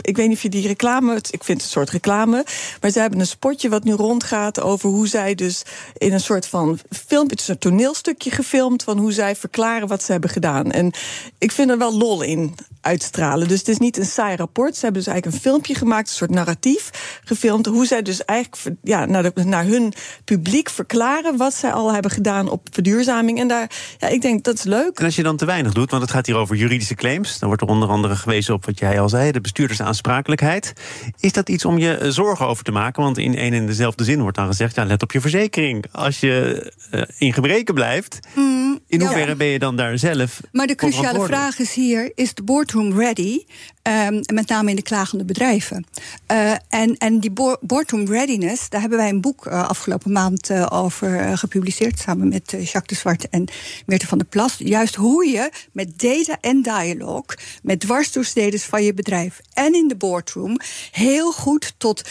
ik 0.00 0.16
weet 0.16 0.28
niet 0.28 0.36
of 0.36 0.42
je 0.42 0.48
die 0.48 0.66
reclame. 0.66 1.14
Ik 1.16 1.44
vind 1.44 1.58
het 1.58 1.62
een 1.62 1.72
soort 1.72 1.90
reclame. 1.90 2.44
Maar 2.80 2.90
ze 2.90 3.00
hebben 3.00 3.20
een 3.20 3.26
spotje 3.26 3.68
wat 3.68 3.84
nu 3.84 3.92
rondgaat 3.92 4.60
over 4.60 4.88
hoe 4.88 5.08
zij 5.08 5.34
dus 5.34 5.62
in 5.96 6.12
een 6.12 6.20
soort 6.20 6.46
van 6.46 6.78
filmpje, 6.90 7.30
het 7.30 7.40
is 7.40 7.48
een 7.48 7.58
toneelstukje 7.58 8.30
gefilmd 8.30 8.82
van 8.82 8.98
hoe 8.98 9.12
zij 9.12 9.34
verklaren 9.40 9.88
wat 9.88 10.02
ze 10.02 10.12
hebben 10.12 10.30
gedaan. 10.30 10.70
En 10.70 10.92
ik 11.38 11.52
vind 11.52 11.70
er 11.70 11.78
wel 11.78 11.96
lol 11.96 12.22
in 12.22 12.54
uitstralen. 12.80 13.48
Dus 13.48 13.58
het 13.58 13.68
is 13.68 13.78
niet 13.78 13.98
een 13.98 14.04
saai 14.04 14.36
rapport. 14.36 14.74
Ze 14.74 14.80
hebben 14.80 15.02
dus 15.02 15.12
eigenlijk 15.12 15.36
een 15.36 15.50
filmpje 15.50 15.74
gemaakt, 15.74 16.08
een 16.08 16.14
soort 16.14 16.30
narratief 16.30 16.90
gefilmd. 17.24 17.66
Hoe 17.66 17.86
zij 17.86 18.02
dus 18.02 18.24
eigenlijk 18.24 18.78
ja, 18.82 19.04
naar, 19.04 19.22
de, 19.22 19.44
naar 19.44 19.64
hun 19.64 19.92
publiek 20.24 20.70
verklaren 20.70 21.36
wat 21.36 21.54
zij 21.54 21.72
al 21.72 21.92
hebben 21.92 22.10
gedaan 22.10 22.48
op 22.48 22.68
verduurzaming. 22.70 23.38
En 23.38 23.48
daar, 23.48 23.70
ja, 23.98 24.08
ik 24.08 24.22
denk 24.22 24.44
dat 24.44 24.54
is 24.54 24.62
leuk. 24.62 24.98
En 24.98 25.04
als 25.04 25.16
je 25.16 25.22
dan 25.22 25.36
te 25.36 25.44
weinig 25.44 25.72
doet, 25.72 25.90
want 25.90 26.02
het 26.02 26.10
gaat 26.10 26.26
hier 26.26 26.36
over 26.36 26.56
juridische 26.56 26.94
claims, 26.94 27.38
dan 27.38 27.48
wordt 27.48 27.62
er 27.62 27.68
onder 27.68 27.88
andere 27.88 28.16
gewezen 28.16 28.54
op 28.54 28.66
wat 28.66 28.78
jij 28.78 29.00
al 29.00 29.08
zei, 29.08 29.32
de 29.32 29.40
bestuurdersaansprakelijkheid. 29.40 30.72
Is 31.20 31.32
dat 31.32 31.48
iets 31.48 31.64
om 31.64 31.78
je 31.78 32.06
zorgen 32.08 32.46
over 32.46 32.64
te 32.64 32.72
maken? 32.72 33.02
Want 33.02 33.18
in 33.18 33.38
een 33.38 33.52
en 33.52 33.66
dezelfde 33.66 34.04
zin 34.04 34.20
wordt 34.20 34.36
dan 34.36 34.46
gezegd: 34.46 34.74
ja, 34.74 34.84
let 34.84 35.02
op 35.02 35.12
je 35.12 35.20
verzekering. 35.20 35.84
Als 35.92 36.20
je 36.20 36.72
uh, 36.90 37.02
in 37.18 37.32
gebreken 37.32 37.74
blijft, 37.74 38.18
mm, 38.34 38.78
in 38.86 39.00
hoeverre 39.00 39.19
ben 39.36 39.46
je 39.46 39.58
dan 39.58 39.76
daar 39.76 39.98
zelf. 39.98 40.40
Maar 40.52 40.66
de 40.66 40.74
cruciale 40.74 41.24
vraag 41.24 41.58
is 41.58 41.74
hier: 41.74 42.12
is 42.14 42.34
de 42.34 42.42
boardroom 42.42 42.98
ready? 42.98 43.44
Um, 43.82 44.20
met 44.34 44.48
name 44.48 44.70
in 44.70 44.76
de 44.76 44.82
klagende 44.82 45.24
bedrijven. 45.24 45.86
Uh, 46.30 46.52
en, 46.68 46.96
en 46.98 47.20
die 47.20 47.32
boardroom 47.60 48.06
readiness, 48.06 48.68
daar 48.68 48.80
hebben 48.80 48.98
wij 48.98 49.08
een 49.08 49.20
boek 49.20 49.46
uh, 49.46 49.68
afgelopen 49.68 50.12
maand 50.12 50.50
uh, 50.50 50.66
over 50.70 51.38
gepubliceerd. 51.38 51.98
Samen 51.98 52.28
met 52.28 52.50
Jacques 52.50 52.86
de 52.86 52.94
Zwart 52.94 53.28
en 53.28 53.44
Meerte 53.86 54.06
van 54.06 54.18
der 54.18 54.26
Plas. 54.26 54.54
Juist 54.58 54.94
hoe 54.94 55.26
je 55.26 55.50
met 55.72 55.98
data 55.98 56.38
en 56.40 56.62
dialoog, 56.62 57.24
met 57.62 57.80
dwarsdoorsneders 57.80 58.64
van 58.64 58.82
je 58.82 58.94
bedrijf 58.94 59.40
en 59.52 59.74
in 59.74 59.88
de 59.88 59.96
boardroom, 59.96 60.56
heel 60.90 61.32
goed 61.32 61.74
tot 61.76 62.02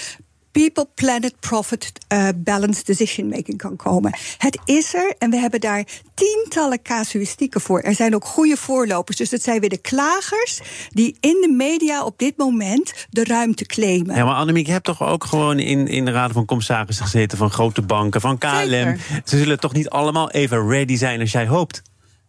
people, 0.51 0.87
planet, 0.95 1.39
profit, 1.39 1.91
uh, 2.13 2.27
balanced 2.35 2.85
decision 2.85 3.27
making 3.27 3.57
kan 3.57 3.75
komen. 3.75 4.13
Het 4.37 4.59
is 4.65 4.93
er 4.93 5.15
en 5.17 5.29
we 5.29 5.37
hebben 5.37 5.59
daar 5.59 5.83
tientallen 6.13 6.81
casuïstieken 6.81 7.61
voor. 7.61 7.81
Er 7.81 7.95
zijn 7.95 8.15
ook 8.15 8.25
goede 8.25 8.57
voorlopers. 8.57 9.17
Dus 9.17 9.29
dat 9.29 9.41
zijn 9.41 9.59
weer 9.59 9.69
de 9.69 9.77
klagers 9.77 10.61
die 10.89 11.17
in 11.19 11.37
de 11.41 11.53
media 11.57 12.03
op 12.03 12.17
dit 12.17 12.37
moment 12.37 13.07
de 13.09 13.23
ruimte 13.23 13.65
claimen. 13.65 14.15
Ja, 14.15 14.25
maar 14.25 14.35
Annemiek, 14.35 14.65
je 14.65 14.71
hebt 14.71 14.85
toch 14.85 15.03
ook 15.03 15.23
gewoon 15.23 15.59
in, 15.59 15.87
in 15.87 16.05
de 16.05 16.11
raden 16.11 16.33
van 16.33 16.45
commissarissen 16.45 17.05
gezeten 17.05 17.37
van 17.37 17.51
grote 17.51 17.81
banken, 17.81 18.21
van 18.21 18.37
KLM. 18.37 18.97
Ze 19.25 19.37
zullen 19.37 19.59
toch 19.59 19.73
niet 19.73 19.89
allemaal 19.89 20.31
even 20.31 20.69
ready 20.69 20.95
zijn 20.95 21.19
als 21.19 21.31
jij 21.31 21.47
hoopt? 21.47 21.81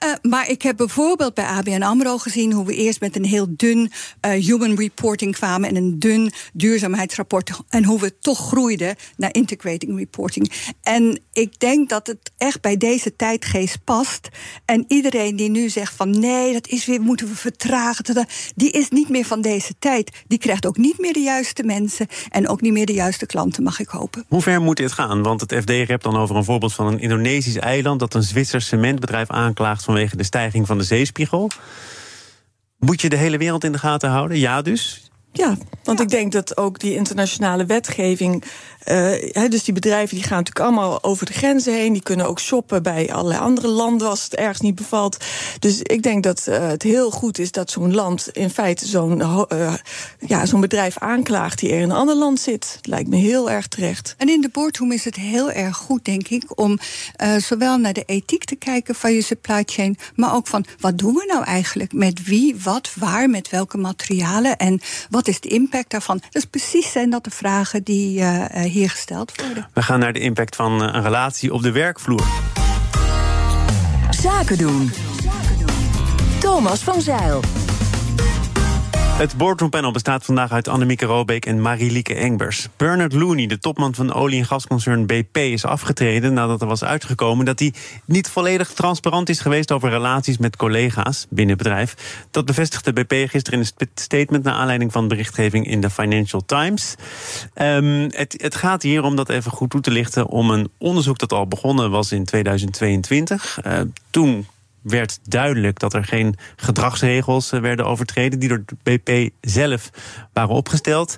Uh, 0.05 0.13
maar 0.23 0.49
ik 0.49 0.63
heb 0.63 0.77
bijvoorbeeld 0.77 1.35
bij 1.35 1.45
ABN 1.45 1.83
AMRO 1.83 2.19
gezien... 2.19 2.53
hoe 2.53 2.67
we 2.67 2.75
eerst 2.75 3.01
met 3.01 3.17
een 3.17 3.25
heel 3.25 3.47
dun 3.49 3.79
uh, 4.27 4.33
human 4.33 4.77
reporting 4.77 5.35
kwamen... 5.35 5.69
en 5.69 5.77
een 5.77 5.99
dun 5.99 6.33
duurzaamheidsrapport... 6.53 7.51
en 7.69 7.85
hoe 7.85 8.01
we 8.01 8.19
toch 8.19 8.39
groeiden 8.39 8.97
naar 9.17 9.35
integrating 9.35 9.99
reporting. 9.99 10.53
En 10.83 11.21
ik 11.33 11.59
denk 11.59 11.89
dat 11.89 12.07
het 12.07 12.31
echt 12.39 12.61
bij 12.61 12.77
deze 12.77 13.17
tijdgeest 13.17 13.85
past. 13.85 14.29
En 14.65 14.85
iedereen 14.89 15.37
die 15.37 15.51
nu 15.51 15.69
zegt 15.69 15.95
van 15.95 16.19
nee, 16.19 16.53
dat 16.53 16.69
is 16.69 16.87
weer, 16.87 17.01
moeten 17.01 17.27
we 17.27 17.37
vertragen... 17.37 18.27
die 18.55 18.71
is 18.71 18.89
niet 18.89 19.09
meer 19.09 19.25
van 19.25 19.41
deze 19.41 19.75
tijd. 19.79 20.23
Die 20.27 20.39
krijgt 20.39 20.67
ook 20.67 20.77
niet 20.77 20.99
meer 20.99 21.13
de 21.13 21.21
juiste 21.21 21.63
mensen... 21.63 22.07
en 22.29 22.49
ook 22.49 22.61
niet 22.61 22.73
meer 22.73 22.87
de 22.87 22.93
juiste 22.93 23.27
klanten, 23.27 23.63
mag 23.63 23.81
ik 23.81 23.89
hopen. 23.89 24.25
Hoe 24.29 24.43
ver 24.43 24.61
moet 24.61 24.77
dit 24.77 24.93
gaan? 24.93 25.23
Want 25.23 25.41
het 25.41 25.55
FD 25.55 25.89
hebt 25.89 26.03
dan 26.03 26.17
over 26.17 26.37
een 26.37 26.45
voorbeeld 26.45 26.75
van 26.75 26.87
een 26.87 27.01
Indonesisch 27.01 27.57
eiland... 27.57 28.01
dat 28.01 28.15
een 28.15 28.23
Zwitsers 28.23 28.67
cementbedrijf 28.67 29.31
aanklaagt 29.31 29.89
vanwege 29.91 30.17
de 30.17 30.23
stijging 30.23 30.67
van 30.67 30.79
de 30.79 30.85
zeespiegel. 30.85 31.51
Moet 32.79 33.01
je 33.01 33.09
de 33.09 33.17
hele 33.17 33.39
wereld 33.39 33.65
in 33.65 33.73
de 33.73 33.79
gaten 33.79 34.11
houden? 34.11 34.39
Ja, 34.39 34.63
dus. 34.63 35.10
Ja, 35.33 35.57
want 35.85 36.01
ik 36.01 36.09
denk 36.09 36.33
dat 36.33 36.57
ook 36.57 36.79
die 36.79 36.95
internationale 36.95 37.67
wetgeving 37.67 38.45
uh, 38.87 39.49
dus 39.49 39.65
die 39.65 39.75
bedrijven 39.75 40.17
die 40.17 40.25
gaan 40.25 40.39
natuurlijk 40.39 40.67
allemaal 40.67 41.03
over 41.03 41.27
de 41.27 41.33
grenzen 41.33 41.75
heen. 41.75 41.93
Die 41.93 42.03
kunnen 42.03 42.27
ook 42.27 42.41
shoppen 42.41 42.83
bij 42.83 43.13
allerlei 43.13 43.41
andere 43.41 43.69
landen 43.69 44.09
als 44.09 44.25
het 44.25 44.35
ergens 44.35 44.61
niet 44.61 44.75
bevalt. 44.75 45.17
Dus 45.59 45.83
ik 45.83 46.03
denk 46.03 46.23
dat 46.23 46.47
uh, 46.49 46.69
het 46.69 46.83
heel 46.83 47.11
goed 47.11 47.39
is 47.39 47.53
dat 47.53 47.71
zo'n 47.71 47.95
land 47.95 48.29
in 48.33 48.51
feite 48.51 48.87
zo'n 48.87 49.19
uh, 49.19 49.75
ja, 50.19 50.47
zo'n 50.47 50.61
bedrijf 50.61 50.99
aanklaagt 50.99 51.59
die 51.59 51.71
er 51.71 51.77
in 51.77 51.83
een 51.83 51.97
ander 51.97 52.15
land 52.15 52.41
zit. 52.41 52.79
lijkt 52.83 53.09
me 53.09 53.17
heel 53.17 53.51
erg 53.51 53.67
terecht. 53.67 54.15
En 54.19 54.29
in 54.29 54.41
de 54.41 54.49
boardroom 54.53 54.93
is 54.93 55.05
het 55.05 55.17
heel 55.17 55.51
erg 55.51 55.77
goed, 55.77 56.05
denk 56.05 56.29
ik, 56.29 56.61
om 56.61 56.79
zowel 57.39 57.79
naar 57.79 57.93
de 57.93 58.05
ethiek 58.07 58.45
te 58.45 58.57
kijken 58.57 58.95
van 58.95 59.13
je 59.13 59.23
supply 59.23 59.63
chain, 59.67 59.99
maar 60.15 60.35
ook 60.35 60.47
van 60.47 60.65
wat 60.79 60.99
doen 60.99 61.15
we 61.15 61.25
nou 61.33 61.45
eigenlijk? 61.45 61.93
Met 61.93 62.25
wie, 62.25 62.57
wat, 62.63 62.91
waar, 62.95 63.31
met 63.31 63.51
welke 63.51 63.79
materialen 63.79 64.57
en 64.57 64.81
wat 65.11 65.20
is 65.29 65.41
de 65.41 65.49
impact 65.49 65.91
daarvan? 65.91 66.23
Dus 66.31 66.45
precies 66.45 66.93
zijn 66.93 67.11
dat 67.11 67.25
de 67.25 67.31
vragen 67.31 67.83
die 67.83 68.25
hier 68.71 68.91
gesteld 68.91 69.33
worden. 69.41 69.69
We 69.73 69.83
gaan 69.83 69.99
naar 69.99 70.13
de 70.13 70.21
impact 70.21 70.57
van 70.57 70.83
eh, 70.83 70.95
een 70.95 71.03
relatie 71.03 71.53
op 71.53 71.63
de 71.63 71.73
werkvloer. 71.73 72.27
Zaken 74.11 74.59
doen. 74.59 74.93
Thomas 76.41 76.81
van 76.81 77.01
Zeil. 77.01 77.41
Het 79.21 79.37
boardroompanel 79.37 79.91
bestaat 79.91 80.25
vandaag 80.25 80.53
uit 80.53 80.69
Annemieke 80.69 81.05
Robeek 81.05 81.47
en 81.47 81.61
Marielieke 81.61 82.15
Engbers. 82.15 82.69
Bernard 82.77 83.13
Looney, 83.13 83.47
de 83.47 83.59
topman 83.59 83.95
van 83.95 84.15
olie- 84.15 84.39
en 84.39 84.45
gasconcern 84.45 85.07
BP, 85.07 85.37
is 85.37 85.65
afgetreden 85.65 86.33
nadat 86.33 86.61
er 86.61 86.67
was 86.67 86.85
uitgekomen 86.85 87.45
dat 87.45 87.59
hij 87.59 87.75
niet 88.05 88.29
volledig 88.29 88.69
transparant 88.73 89.29
is 89.29 89.41
geweest 89.41 89.73
over 89.73 89.89
relaties 89.89 90.39
met 90.39 90.57
collega's 90.57 91.27
binnen 91.31 91.55
het 91.55 91.63
bedrijf. 91.63 91.95
Dat 92.31 92.45
bevestigde 92.45 92.93
BP 92.93 93.13
gisteren 93.29 93.61
in 93.61 93.67
een 93.77 93.89
statement 93.95 94.45
naar 94.45 94.55
aanleiding 94.55 94.93
van 94.93 95.09
berichtgeving 95.09 95.67
in 95.67 95.81
de 95.81 95.91
Financial 95.91 96.45
Times. 96.47 96.95
Um, 97.55 98.09
het, 98.11 98.35
het, 98.43 98.55
gaat 98.55 98.83
hier, 98.83 99.03
om 99.03 99.17
dat 99.17 99.29
even 99.29 99.53
goed 99.53 99.71
toe 99.71 99.81
te 99.81 99.91
lichten, 99.91 100.27
om 100.27 100.51
een 100.51 100.71
onderzoek 100.79 101.19
dat 101.19 101.33
al 101.33 101.47
begonnen 101.47 101.91
was 101.91 102.13
in 102.13 102.25
2022. 102.25 103.59
Uh, 103.67 103.81
toen 104.11 104.47
werd 104.83 105.19
duidelijk 105.23 105.79
dat 105.79 105.95
er 105.95 106.05
geen 106.05 106.37
gedragsregels 106.57 107.53
eh, 107.53 107.61
werden 107.61 107.87
overtreden 107.87 108.39
die 108.39 108.49
door 108.49 108.63
de 108.67 108.77
BP 108.83 109.31
zelf 109.41 109.91
waren 110.33 110.55
opgesteld. 110.55 111.17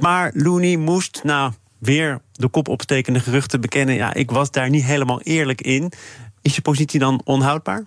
Maar 0.00 0.30
Looney 0.34 0.76
moest 0.76 1.20
nou 1.24 1.52
weer 1.78 2.20
de 2.32 2.48
kop 2.48 2.68
opstekende 2.68 3.20
geruchten 3.20 3.60
bekennen. 3.60 3.94
Ja, 3.94 4.14
ik 4.14 4.30
was 4.30 4.50
daar 4.50 4.70
niet 4.70 4.84
helemaal 4.84 5.20
eerlijk 5.20 5.60
in. 5.60 5.92
Is 6.42 6.54
je 6.54 6.62
positie 6.62 7.00
dan 7.00 7.20
onhoudbaar? 7.24 7.84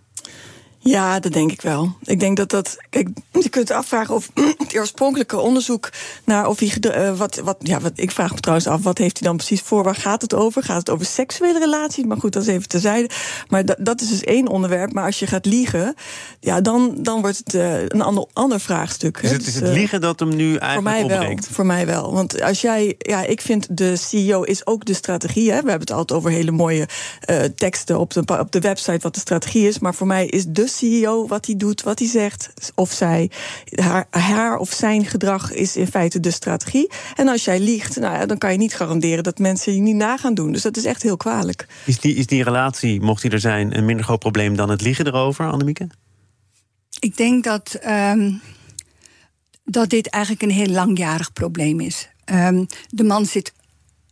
Ja, 0.89 1.20
dat 1.20 1.34
denk 1.34 1.51
ik 1.51 1.62
wel. 1.62 1.96
Ik 2.04 2.20
denk 2.20 2.38
dat 2.38 2.50
dat. 2.50 2.77
Kijk, 2.89 3.10
je 3.32 3.50
kunt 3.50 3.72
afvragen 3.72 4.15
of 4.15 4.30
het 4.58 4.77
oorspronkelijke 4.77 5.38
onderzoek 5.38 5.89
naar 6.25 6.48
of 6.48 6.60
hij. 6.60 6.74
Uh, 6.82 7.18
wat, 7.18 7.36
wat, 7.36 7.58
ja, 7.60 7.80
wat, 7.80 7.92
ik 7.96 8.12
vraag 8.12 8.34
me 8.34 8.39
trouwens 8.39 8.68
af, 8.68 8.84
wat 8.84 8.98
heeft 8.98 9.20
hij 9.20 9.27
dan 9.27 9.38
precies 9.38 9.62
voor? 9.62 9.84
Waar 9.84 9.96
gaat 9.96 10.22
het 10.22 10.34
over? 10.34 10.63
Gaat 10.63 10.77
het 10.77 10.89
over 10.89 11.06
seksuele 11.06 11.60
relaties? 11.60 12.04
Maar 12.04 12.18
goed, 12.18 12.34
dat 12.34 12.42
is 12.42 12.48
even 12.48 12.68
terzijde. 12.68 13.10
Maar 13.48 13.65
dat, 13.65 13.77
dat 13.80 14.01
is 14.01 14.10
dus 14.10 14.24
één 14.24 14.48
onderwerp. 14.48 14.94
Maar 14.94 15.06
als 15.06 15.20
je 15.20 15.27
gaat 15.27 15.46
liegen, 15.46 15.96
ja, 16.39 16.62
dan, 16.62 16.96
dan 16.98 17.22
wordt 17.22 17.38
het 17.38 17.54
uh, 17.54 17.82
een 17.82 18.01
ander, 18.01 18.25
ander 18.34 18.60
vraagstuk. 18.60 19.22
Dus 19.22 19.32
het 19.32 19.48
is 19.48 19.54
het 19.54 19.63
dus, 19.63 19.72
uh, 19.72 19.77
liegen 19.77 20.01
dat 20.01 20.20
hem 20.20 20.36
nu 20.36 20.56
eigenlijk 20.56 20.74
voor 20.74 21.08
mij 21.08 21.18
opbreekt? 21.18 21.46
Wel, 21.46 21.56
voor 21.56 21.65
mij 21.65 21.86
wel. 21.86 22.13
Want 22.13 22.42
als 22.42 22.62
jij. 22.62 22.96
Ja, 22.98 23.24
ik 23.24 23.42
vind 23.42 23.77
de 23.77 23.96
CEO 23.96 24.42
is 24.42 24.65
ook 24.65 24.86
de 24.86 24.94
strategie. 24.94 25.51
Hè? 25.51 25.62
We 25.62 25.70
hebben 25.70 25.88
het 25.88 25.92
altijd 25.92 26.20
over 26.20 26.32
hele 26.32 26.51
mooie 26.51 26.88
teksten 27.56 28.00
op 28.00 28.13
de, 28.13 28.39
op 28.39 28.51
de 28.51 28.60
website 28.60 29.00
wat 29.01 29.13
de 29.13 29.20
strategie 29.20 29.68
is. 29.68 29.80
Maar 29.80 29.96
voor 29.96 30.08
mij 30.08 30.25
is 30.25 30.46
de 30.48 30.74
CEO, 30.75 31.27
wat 31.27 31.46
hij 31.46 31.55
doet, 31.55 31.84
wat 31.84 32.00
hij 32.00 32.08
zegt, 32.08 32.53
of 32.75 32.91
zij, 32.91 33.32
haar, 33.75 34.08
haar 34.10 34.58
of 34.58 34.72
zijn 34.72 35.05
gedrag 35.05 35.51
is 35.51 35.75
in 35.75 35.88
feite 35.88 36.20
de 36.20 36.32
strategie. 36.32 36.91
En 37.15 37.27
als 37.27 37.46
jij 37.46 37.60
liegt, 37.60 38.00
nou 38.00 38.13
ja, 38.13 38.25
dan 38.25 38.38
kan 38.38 38.51
je 38.51 38.58
niet 38.58 38.75
garanderen 38.75 39.24
dat 39.24 39.39
mensen 39.39 39.75
je 39.75 39.82
niet 39.82 39.96
na 39.96 40.17
gaan 40.17 40.34
doen. 40.34 40.51
Dus 40.51 40.62
dat 40.62 40.77
is 40.77 40.86
echt 40.86 41.01
heel 41.01 41.17
kwalijk. 41.17 41.67
Is 41.86 42.00
die, 42.00 42.15
is 42.15 42.27
die 42.27 42.44
relatie, 42.44 43.01
mocht 43.01 43.22
die 43.22 43.32
er 43.32 43.39
zijn, 43.39 43.77
een 43.77 43.86
minder 43.86 44.05
groot 44.05 44.20
probleem 44.20 44.55
dan 44.55 44.70
het 44.70 44.82
liegen 44.82 45.08
erover, 45.08 45.51
Annemieke? 45.51 45.88
Ik 47.00 47.17
denk 47.17 47.44
dat, 47.44 47.79
um, 47.88 48.41
dat 49.63 49.89
dit 49.89 50.10
eigenlijk 50.10 50.44
een 50.44 50.51
heel 50.51 50.74
langjarig 50.74 51.34
probleem 51.34 51.79
is. 51.79 52.10
Um, 52.25 52.65
de 52.89 53.03
man 53.03 53.25
zit 53.25 53.53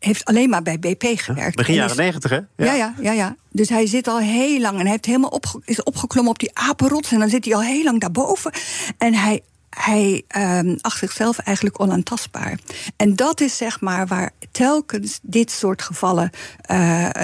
heeft 0.04 0.26
alleen 0.26 0.50
maar 0.50 0.62
bij 0.62 0.80
BP 0.80 1.04
gewerkt. 1.16 1.56
Begin 1.56 1.74
jaren 1.74 1.98
negentig, 1.98 2.32
hè? 2.32 2.36
Ja. 2.36 2.74
ja. 2.74 2.94
Ja, 3.02 3.12
ja, 3.12 3.36
Dus 3.52 3.70
hij 3.70 3.88
zit 3.88 4.08
al 4.08 4.20
heel 4.20 4.60
lang 4.60 4.74
en 4.74 4.82
hij 4.82 4.92
heeft 4.92 5.06
helemaal 5.06 5.30
opge 5.30 5.62
is 5.66 5.84
opgeklommen 5.84 6.32
op 6.32 6.40
die 6.40 6.58
apenrots. 6.58 7.12
En 7.12 7.20
dan 7.20 7.30
zit 7.30 7.46
hij 7.46 7.56
al 7.56 7.62
heel 7.62 7.84
lang 7.84 8.00
daarboven. 8.00 8.52
En 8.98 9.14
hij, 9.14 9.42
hij 9.70 10.24
um, 10.38 10.78
acht 10.82 10.98
zichzelf 10.98 11.38
eigenlijk 11.38 11.82
onaantastbaar. 11.82 12.60
En 12.98 13.16
dat 13.16 13.42
is 13.42 13.58
zeg 13.58 13.82
maar 13.82 14.08
waar 14.08 14.32
telkens 14.52 15.20
dit 15.22 15.52
soort 15.52 15.82
gevallen 15.82 16.30
uh, 16.72 16.78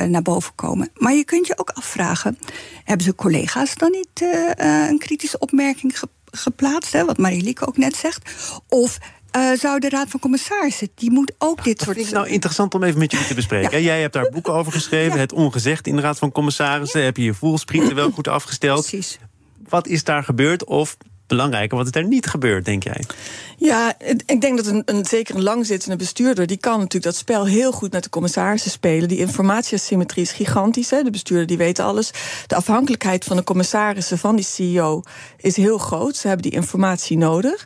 naar 0.04 0.22
boven 0.22 0.56
komen. 0.56 0.90
Maar 0.96 1.14
je 1.14 1.26
kunt 1.26 1.48
je 1.48 1.58
ook 1.58 1.70
afvragen: 1.70 2.38
hebben 2.84 3.06
ze 3.06 3.16
collega's 3.16 3.76
dan 3.76 3.92
niet 3.92 4.22
uh, 4.22 4.90
een 4.90 5.00
kritische 5.00 5.40
opmerking 5.40 6.00
geplaatst? 6.32 6.94
Hè, 6.94 7.06
wat 7.06 7.18
Marielieke 7.18 7.68
ook 7.68 7.78
net 7.78 7.96
zegt. 7.96 8.32
Of 8.68 8.98
uh, 9.38 9.52
zou 9.54 9.80
de 9.80 9.90
Raad 9.90 10.10
van 10.10 10.20
Commissarissen, 10.20 10.90
die 10.96 11.12
moet 11.12 11.34
ook 11.38 11.64
dit 11.64 11.82
soort... 11.82 11.98
Het 11.98 12.06
is 12.06 12.12
nou 12.12 12.28
interessant 12.28 12.74
om 12.74 12.84
even 12.84 13.00
met 13.00 13.12
jullie 13.12 13.28
te 13.28 13.34
bespreken. 13.34 13.82
Jij 13.92 14.02
hebt 14.02 14.14
daar 14.14 14.30
boeken 14.30 14.54
over 14.54 14.72
geschreven, 14.72 15.20
het 15.20 15.34
ongezegd 15.34 15.88
in 15.88 15.96
de 15.96 16.02
Raad 16.02 16.18
van 16.18 16.32
Commissarissen. 16.32 17.04
Heb 17.04 17.18
je 17.18 17.24
je 17.24 17.34
voelsprieten 17.34 17.96
wel 18.02 18.12
goed 18.12 18.28
afgesteld. 18.28 18.88
Precies. 18.88 19.20
Wat 19.70 19.88
is 19.88 20.04
daar 20.04 20.24
gebeurd? 20.24 20.64
Of 20.64 20.98
belangrijker, 21.30 21.78
wat 21.78 21.86
is 21.86 22.02
er 22.02 22.08
niet 22.08 22.28
gebeurd, 22.28 22.66
denk 22.66 22.84
jij? 22.84 23.04
Ja, 23.58 23.94
ik 24.26 24.42
denk 24.42 24.58
dat 24.58 24.66
een, 24.66 24.82
een 24.86 25.06
zeker 25.06 25.36
een 25.36 25.44
langzittende 25.44 25.96
bestuurder... 25.96 26.48
die 26.48 26.58
kan 26.58 26.78
natuurlijk 26.78 27.04
dat 27.04 27.16
spel 27.16 27.46
heel 27.46 27.72
goed 27.72 27.92
met 27.92 28.04
de 28.04 28.10
commissarissen 28.10 28.72
spelen. 28.72 29.08
Die 29.08 29.18
informatieasymmetrie 29.18 30.24
is 30.24 30.32
gigantisch. 30.32 30.90
Hè? 30.90 31.04
De 31.04 31.10
bestuurder 31.10 31.48
die 31.48 31.58
weet 31.58 31.80
alles. 31.80 32.12
De 32.48 32.56
afhankelijkheid 32.56 33.26
van 33.26 33.38
de 33.38 33.44
commissarissen 33.44 34.18
van 34.18 34.36
die 34.36 34.46
CEO 34.46 35.02
is 35.38 35.56
heel 35.56 35.78
groot. 35.78 36.16
Ze 36.16 36.28
hebben 36.28 36.50
die 36.50 36.60
informatie 36.60 37.18
nodig. 37.18 37.66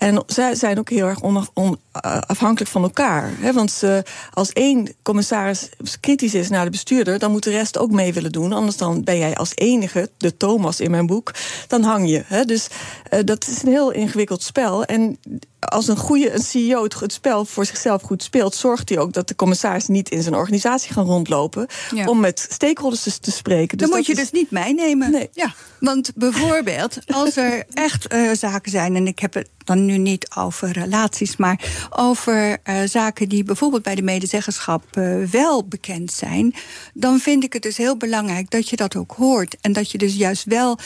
En 0.00 0.22
zij 0.26 0.54
zijn 0.54 0.78
ook 0.78 0.90
heel 0.90 1.06
erg 1.06 1.22
onafhankelijk 1.54 2.70
van 2.70 2.82
elkaar. 2.82 3.30
Hè? 3.38 3.52
Want 3.52 3.80
uh, 3.84 3.98
als 4.32 4.52
één 4.52 4.94
commissaris 5.02 5.68
kritisch 6.00 6.34
is 6.34 6.48
naar 6.48 6.64
de 6.64 6.70
bestuurder, 6.70 7.18
dan 7.18 7.30
moet 7.30 7.42
de 7.42 7.50
rest 7.50 7.78
ook 7.78 7.90
mee 7.90 8.12
willen 8.12 8.32
doen. 8.32 8.52
Anders 8.52 8.76
dan 8.76 9.04
ben 9.04 9.18
jij 9.18 9.34
als 9.34 9.52
enige, 9.54 10.10
de 10.16 10.36
Thomas 10.36 10.80
in 10.80 10.90
mijn 10.90 11.06
boek, 11.06 11.32
dan 11.66 11.82
hang 11.82 12.08
je. 12.08 12.22
Hè? 12.26 12.44
Dus 12.44 12.68
uh, 13.10 13.20
dat 13.24 13.46
is 13.46 13.62
een 13.62 13.68
heel 13.68 13.90
ingewikkeld 13.90 14.42
spel. 14.42 14.84
En 14.84 15.18
als 15.60 15.88
een 15.88 15.96
goede 15.96 16.32
een 16.32 16.42
CEO 16.42 16.82
het, 16.82 17.00
het, 17.00 17.12
spel 17.12 17.44
voor 17.44 17.64
zichzelf 17.64 18.02
goed 18.02 18.22
speelt, 18.22 18.54
zorgt 18.54 18.88
hij 18.88 18.98
ook 18.98 19.12
dat 19.12 19.28
de 19.28 19.34
commissaris 19.34 19.86
niet 19.86 20.08
in 20.08 20.22
zijn 20.22 20.34
organisatie 20.34 20.92
gaan 20.92 21.04
rondlopen 21.04 21.66
om 22.06 22.20
met 22.20 22.48
stakeholders 22.50 23.02
te, 23.02 23.18
te 23.18 23.30
spreken. 23.30 23.78
Dus 23.78 23.88
Dan 23.88 23.96
moet 23.96 24.06
je 24.06 24.14
dus 24.14 24.30
niet 24.30 24.50
meenemen. 24.50 25.10
Nee. 25.10 25.30
Ja, 25.32 25.54
want 25.80 26.12
bijvoorbeeld, 26.14 26.98
als 27.14 27.36
er 27.36 27.64
echt 27.72 28.12
uh, 28.12 28.30
zaken 28.32 28.70
zijn, 28.70 28.96
en 28.96 29.06
ik 29.06 29.18
heb 29.18 29.34
het 29.34 29.48
dan 29.64 29.84
nu 29.84 29.96
niet 29.96 30.30
over 30.36 30.70
relaties, 30.72 31.36
maar 31.36 31.88
over 31.90 32.58
uh, 32.64 32.80
zaken 32.84 33.28
die 33.28 33.44
bijvoorbeeld 33.44 33.82
bij 33.82 33.94
de 33.94 34.02
medezeggenschap 34.02 34.84
uh, 34.96 35.24
wel 35.24 35.64
bekend 35.64 36.12
zijn, 36.12 36.54
dan 36.94 37.18
vind 37.18 37.44
ik 37.44 37.52
het 37.52 37.62
dus 37.62 37.76
heel 37.76 37.96
belangrijk 37.96 38.50
dat 38.50 38.68
je 38.68 38.76
dat 38.76 38.96
ook 38.96 39.12
hoort. 39.16 39.56
En 39.60 39.72
dat 39.72 39.90
je 39.90 39.98
dus 39.98 40.14
juist 40.14 40.44
wel, 40.44 40.78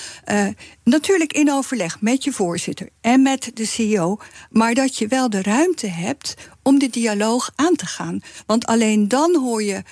natuurlijk 0.85 1.33
in 1.33 1.53
overleg 1.53 2.01
met 2.01 2.25
je 2.25 2.33
voorzitter 2.33 2.89
en 3.01 3.23
met 3.23 3.51
de 3.55 3.67
CEO, 3.67 4.19
maar 4.51 4.75
dat 4.75 4.99
je 4.99 5.07
wel 5.07 5.31
de 5.31 5.43
ruimte 5.43 5.87
hebt 5.87 6.35
om 6.63 6.79
de 6.79 6.91
dialoog 6.91 7.51
aan 7.55 7.77
te 7.77 7.87
gaan. 7.87 8.21
Want 8.47 8.67
alleen 8.67 9.09
dan 9.09 9.37
hoor 9.37 9.63
je 9.63 9.83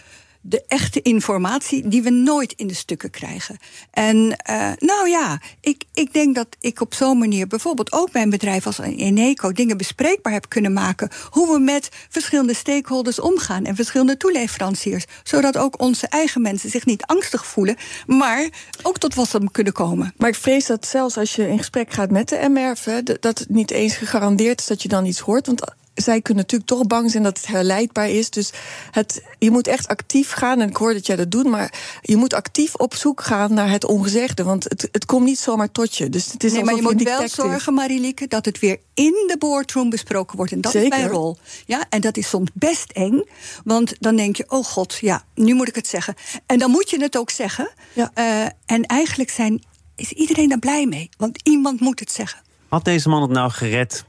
de 0.42 0.64
echte 0.68 1.02
informatie 1.02 1.88
die 1.88 2.02
we 2.02 2.11
nooit 2.11 2.52
in 2.52 2.66
de 2.66 2.75
stukken 2.75 3.11
krijgen. 3.11 3.56
En 3.90 4.16
uh, 4.16 4.70
nou 4.78 5.08
ja, 5.08 5.40
ik, 5.61 5.84
ik 5.94 6.12
denk 6.12 6.34
dat 6.34 6.46
ik 6.61 6.80
op 6.80 6.94
zo'n 6.94 7.18
manier 7.18 7.46
bijvoorbeeld 7.46 7.92
ook 7.92 8.11
bij 8.11 8.22
een 8.22 8.30
bedrijf 8.30 8.66
als 8.66 8.78
Eneco 8.78 9.52
dingen 9.52 9.76
bespreekbaar 9.76 10.32
heb 10.32 10.49
kunnen 10.49 10.72
maken. 10.72 11.11
Hoe 11.30 11.52
we 11.52 11.58
met 11.58 11.88
verschillende 12.08 12.54
stakeholders 12.54 13.20
omgaan 13.20 13.64
en 13.64 13.75
verschillende 13.75 14.16
toeleveranciers. 14.16 15.04
Zodat 15.22 15.56
ook 15.56 15.80
onze 15.80 16.06
eigen 16.06 16.42
mensen 16.42 16.70
zich 16.70 16.87
niet 16.87 17.04
angstig 17.06 17.46
voelen, 17.46 17.76
maar 18.06 18.49
ook 18.82 18.99
tot 18.99 19.14
wasdom 19.14 19.50
kunnen 19.50 19.72
komen. 19.72 20.12
Maar 20.16 20.28
ik 20.28 20.34
vrees 20.34 20.66
dat 20.66 20.87
zelfs 20.87 21.16
als 21.16 21.34
je 21.34 21.49
in 21.49 21.58
gesprek 21.58 21.92
gaat 21.92 22.11
met 22.11 22.28
de 22.28 22.49
MRF, 22.49 22.82
dat 23.20 23.38
het 23.38 23.49
niet 23.49 23.70
eens 23.70 23.96
gegarandeerd 23.96 24.61
is 24.61 24.66
dat 24.66 24.82
je 24.82 24.88
dan 24.88 25.04
iets 25.04 25.20
hoort. 25.20 25.46
Want 25.46 25.75
zij 25.94 26.20
kunnen 26.20 26.42
natuurlijk 26.42 26.70
toch 26.70 26.87
bang 26.87 27.11
zijn 27.11 27.22
dat 27.22 27.37
het 27.37 27.46
herleidbaar 27.46 28.08
is. 28.08 28.30
Dus 28.30 28.52
het, 28.90 29.22
je 29.38 29.50
moet 29.50 29.66
echt 29.66 29.88
actief 29.88 30.30
gaan. 30.30 30.61
En 30.61 30.68
ik 30.68 30.76
hoor 30.76 30.92
dat 30.92 31.07
jij 31.07 31.16
dat 31.16 31.31
doet, 31.31 31.46
maar 31.46 31.98
je 32.02 32.16
moet 32.16 32.35
actief 32.35 32.74
op 32.74 32.94
zoek 32.94 33.20
gaan 33.20 33.55
naar 33.55 33.70
het 33.70 33.85
ongezegde. 33.85 34.42
Want 34.42 34.64
het, 34.64 34.88
het 34.92 35.05
komt 35.05 35.24
niet 35.24 35.38
zomaar 35.38 35.70
tot 35.70 35.96
je. 35.96 36.09
Dus 36.09 36.33
het 36.33 36.44
is 36.44 36.52
nee, 36.52 36.64
maar 36.64 36.74
je 36.74 36.83
moet 36.83 37.02
wel 37.02 37.28
zorgen, 37.28 37.74
Marilieke, 37.74 38.26
dat 38.26 38.44
het 38.44 38.59
weer 38.59 38.78
in 38.94 39.24
de 39.26 39.37
boardroom 39.38 39.90
besproken 39.90 40.37
wordt. 40.37 40.52
En 40.52 40.61
dat 40.61 40.72
Zeker. 40.72 40.92
is 40.92 40.98
mijn 40.98 41.11
rol. 41.11 41.37
Ja, 41.66 41.85
en 41.88 42.00
dat 42.00 42.16
is 42.16 42.28
soms 42.28 42.50
best 42.55 42.90
eng. 42.90 43.24
Want 43.64 43.94
dan 43.98 44.16
denk 44.16 44.37
je, 44.37 44.44
oh 44.48 44.64
god, 44.64 44.98
ja, 45.00 45.24
nu 45.35 45.55
moet 45.55 45.68
ik 45.68 45.74
het 45.74 45.87
zeggen. 45.87 46.14
En 46.46 46.59
dan 46.59 46.70
moet 46.70 46.90
je 46.90 47.02
het 47.02 47.16
ook 47.16 47.31
zeggen. 47.31 47.70
Ja. 47.92 48.11
Uh, 48.14 48.44
en 48.66 48.87
eigenlijk 48.87 49.31
zijn, 49.31 49.64
is 49.96 50.12
iedereen 50.12 50.48
daar 50.48 50.59
blij 50.59 50.87
mee. 50.87 51.09
Want 51.16 51.40
iemand 51.42 51.81
moet 51.81 52.00
het 52.00 52.12
zeggen. 52.12 52.40
Had 52.68 52.85
deze 52.85 53.09
man 53.09 53.22
het 53.22 53.31
nou 53.31 53.50
gered 53.50 54.05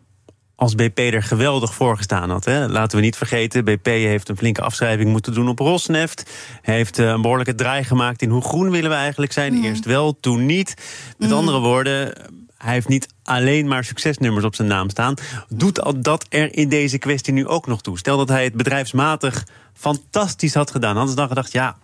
als 0.55 0.75
BP 0.75 0.97
er 0.97 1.23
geweldig 1.23 1.73
voor 1.73 1.97
gestaan 1.97 2.29
had. 2.29 2.45
Hè. 2.45 2.67
Laten 2.67 2.97
we 2.97 3.03
niet 3.03 3.17
vergeten, 3.17 3.65
BP 3.65 3.85
heeft 3.85 4.29
een 4.29 4.37
flinke 4.37 4.61
afschrijving 4.61 5.09
moeten 5.09 5.33
doen 5.33 5.47
op 5.47 5.59
Rosneft. 5.59 6.31
Heeft 6.61 6.99
eh, 6.99 7.05
een 7.05 7.21
behoorlijke 7.21 7.55
draai 7.55 7.83
gemaakt 7.83 8.21
in 8.21 8.29
hoe 8.29 8.41
groen 8.41 8.69
willen 8.69 8.89
we 8.89 8.95
eigenlijk 8.95 9.31
zijn. 9.31 9.53
Mm. 9.53 9.63
Eerst 9.63 9.85
wel, 9.85 10.19
toen 10.19 10.45
niet. 10.45 10.73
Met 11.17 11.29
mm. 11.29 11.35
andere 11.35 11.59
woorden, 11.59 12.13
hij 12.57 12.73
heeft 12.73 12.87
niet 12.87 13.07
alleen 13.23 13.67
maar 13.67 13.83
succesnummers 13.83 14.45
op 14.45 14.55
zijn 14.55 14.67
naam 14.67 14.89
staan. 14.89 15.13
Doet 15.49 16.03
dat 16.03 16.25
er 16.29 16.55
in 16.55 16.69
deze 16.69 16.97
kwestie 16.97 17.33
nu 17.33 17.47
ook 17.47 17.67
nog 17.67 17.81
toe? 17.81 17.97
Stel 17.97 18.17
dat 18.17 18.29
hij 18.29 18.43
het 18.43 18.53
bedrijfsmatig 18.53 19.47
fantastisch 19.73 20.53
had 20.53 20.71
gedaan. 20.71 20.91
Hadden 20.91 21.09
ze 21.09 21.15
dan 21.15 21.27
gedacht, 21.27 21.51
ja, 21.51 21.77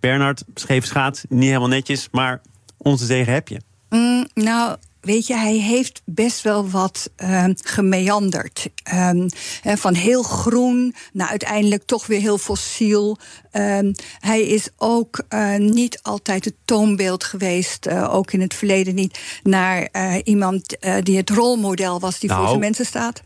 Bernard, 0.00 0.44
scheef 0.54 0.84
schaats, 0.86 1.24
niet 1.28 1.48
helemaal 1.48 1.68
netjes... 1.68 2.08
maar 2.10 2.40
onze 2.76 3.06
zegen 3.06 3.32
heb 3.32 3.48
je. 3.48 3.60
Mm, 3.88 4.26
nou, 4.34 4.76
Weet 5.02 5.26
je, 5.26 5.36
hij 5.36 5.56
heeft 5.56 6.02
best 6.04 6.42
wel 6.42 6.68
wat 6.68 7.10
uh, 7.22 7.44
gemeanderd. 7.54 8.68
Um, 8.94 9.28
van 9.62 9.94
heel 9.94 10.22
groen 10.22 10.94
naar 11.12 11.28
uiteindelijk 11.28 11.82
toch 11.84 12.06
weer 12.06 12.20
heel 12.20 12.38
fossiel. 12.38 13.18
Um, 13.52 13.92
hij 14.20 14.42
is 14.42 14.68
ook 14.76 15.22
uh, 15.28 15.56
niet 15.56 16.00
altijd 16.02 16.44
het 16.44 16.54
toonbeeld 16.64 17.24
geweest, 17.24 17.86
uh, 17.86 18.14
ook 18.14 18.32
in 18.32 18.40
het 18.40 18.54
verleden 18.54 18.94
niet, 18.94 19.20
naar 19.42 19.88
uh, 19.92 20.14
iemand 20.24 20.76
die 21.00 21.16
het 21.16 21.30
rolmodel 21.30 22.00
was 22.00 22.18
die 22.18 22.28
nou, 22.28 22.40
voor 22.40 22.48
zijn 22.48 22.60
mensen 22.60 22.86
staat. 22.86 23.22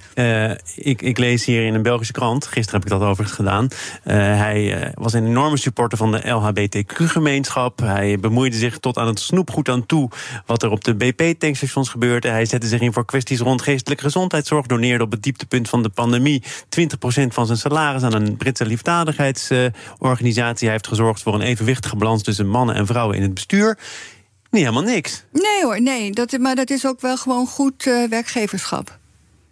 ik, 0.75 1.03
ik, 1.03 1.19
lees 1.19 1.45
hier 1.45 1.67
in 1.67 1.75
een 1.75 1.83
Belgische 1.83 2.13
krant, 2.13 2.47
gisteren 2.47 2.81
heb 2.81 2.91
ik 2.91 2.99
dat 2.99 3.09
overigens 3.09 3.37
gedaan. 3.37 3.69
hij 4.03 4.93
was 4.95 5.13
een 5.13 5.27
enorme 5.27 5.57
supporter 5.57 5.99
van 5.99 6.13
de 6.13 6.29
LHBTQ-gemeenschap. 6.29 7.81
Hij 7.81 8.19
bemoeide 8.19 8.57
zich 8.57 8.79
tot 8.79 8.99
aan 8.99 9.07
het 9.07 9.21
snoepgoed 9.21 9.69
aan 9.69 9.87
toe 9.87 10.11
wat 10.47 10.63
er 10.63 10.71
op 10.71 10.85
de 10.85 10.95
BP-tanks 10.95 11.59
gebeurde. 11.73 12.29
Hij 12.29 12.45
zette 12.45 12.67
zich 12.67 12.81
in 12.81 12.93
voor 12.93 13.05
kwesties 13.05 13.41
rond 13.41 13.63
geestelijke 13.63 14.05
gezondheidszorg. 14.05 14.67
Doneerde 14.67 15.05
op 15.05 15.11
het 15.11 15.23
dieptepunt 15.23 15.69
van 15.69 15.83
de 15.83 15.89
pandemie 15.89 16.43
20% 16.45 16.47
van 17.29 17.47
zijn 17.47 17.59
salaris 17.59 18.03
aan 18.03 18.15
een 18.15 18.37
Britse 18.37 18.67
liefdadigheidsorganisatie. 18.67 20.65
Hij 20.65 20.77
heeft 20.77 20.87
gezorgd 20.87 21.23
voor 21.23 21.35
een 21.35 21.41
evenwichtige 21.41 21.97
balans 21.97 22.23
tussen 22.23 22.49
mannen 22.49 22.75
en 22.75 22.87
vrouwen 22.87 23.17
in 23.17 23.23
het 23.23 23.35
bestuur. 23.35 23.79
Niet 24.51 24.63
helemaal 24.63 24.83
niks. 24.83 25.25
Nee 25.33 25.63
hoor, 25.63 25.83
nee. 25.83 26.11
Dat, 26.11 26.39
maar 26.39 26.55
dat 26.55 26.71
is 26.71 26.87
ook 26.87 27.01
wel 27.01 27.17
gewoon 27.17 27.47
goed 27.47 27.87
uh, 27.87 28.09
werkgeverschap. 28.09 28.99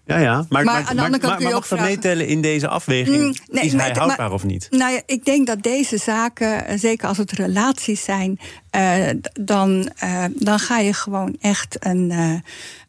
Ja, 0.07 0.19
ja. 0.19 0.35
Maar, 0.35 0.47
maar, 0.49 0.65
maar, 0.65 0.85
aan 0.85 0.97
de 0.97 1.03
andere 1.03 1.23
kant 1.23 1.37
kun 1.37 1.49
je 1.49 1.55
ook 1.55 1.71
meetellen 1.71 2.27
in 2.27 2.41
deze 2.41 2.69
afweging? 2.69 3.17
Mm, 3.17 3.35
nee, 3.51 3.65
is 3.65 3.73
hij 3.73 3.91
houdbaar 3.91 4.33
of 4.33 4.45
niet? 4.45 4.67
Nou 4.71 4.93
ja, 4.93 5.03
ik 5.07 5.25
denk 5.25 5.47
dat 5.47 5.63
deze 5.63 5.99
zaken, 5.99 6.67
eh, 6.67 6.79
zeker 6.79 7.09
als 7.09 7.19
het 7.19 7.33
relaties 7.33 8.05
zijn... 8.05 8.39
Uh, 8.77 9.09
dan, 9.41 9.91
uh, 10.05 10.25
dan 10.35 10.59
ga 10.59 10.79
je 10.79 10.93
gewoon 10.93 11.37
echt 11.41 11.77
een, 11.79 12.11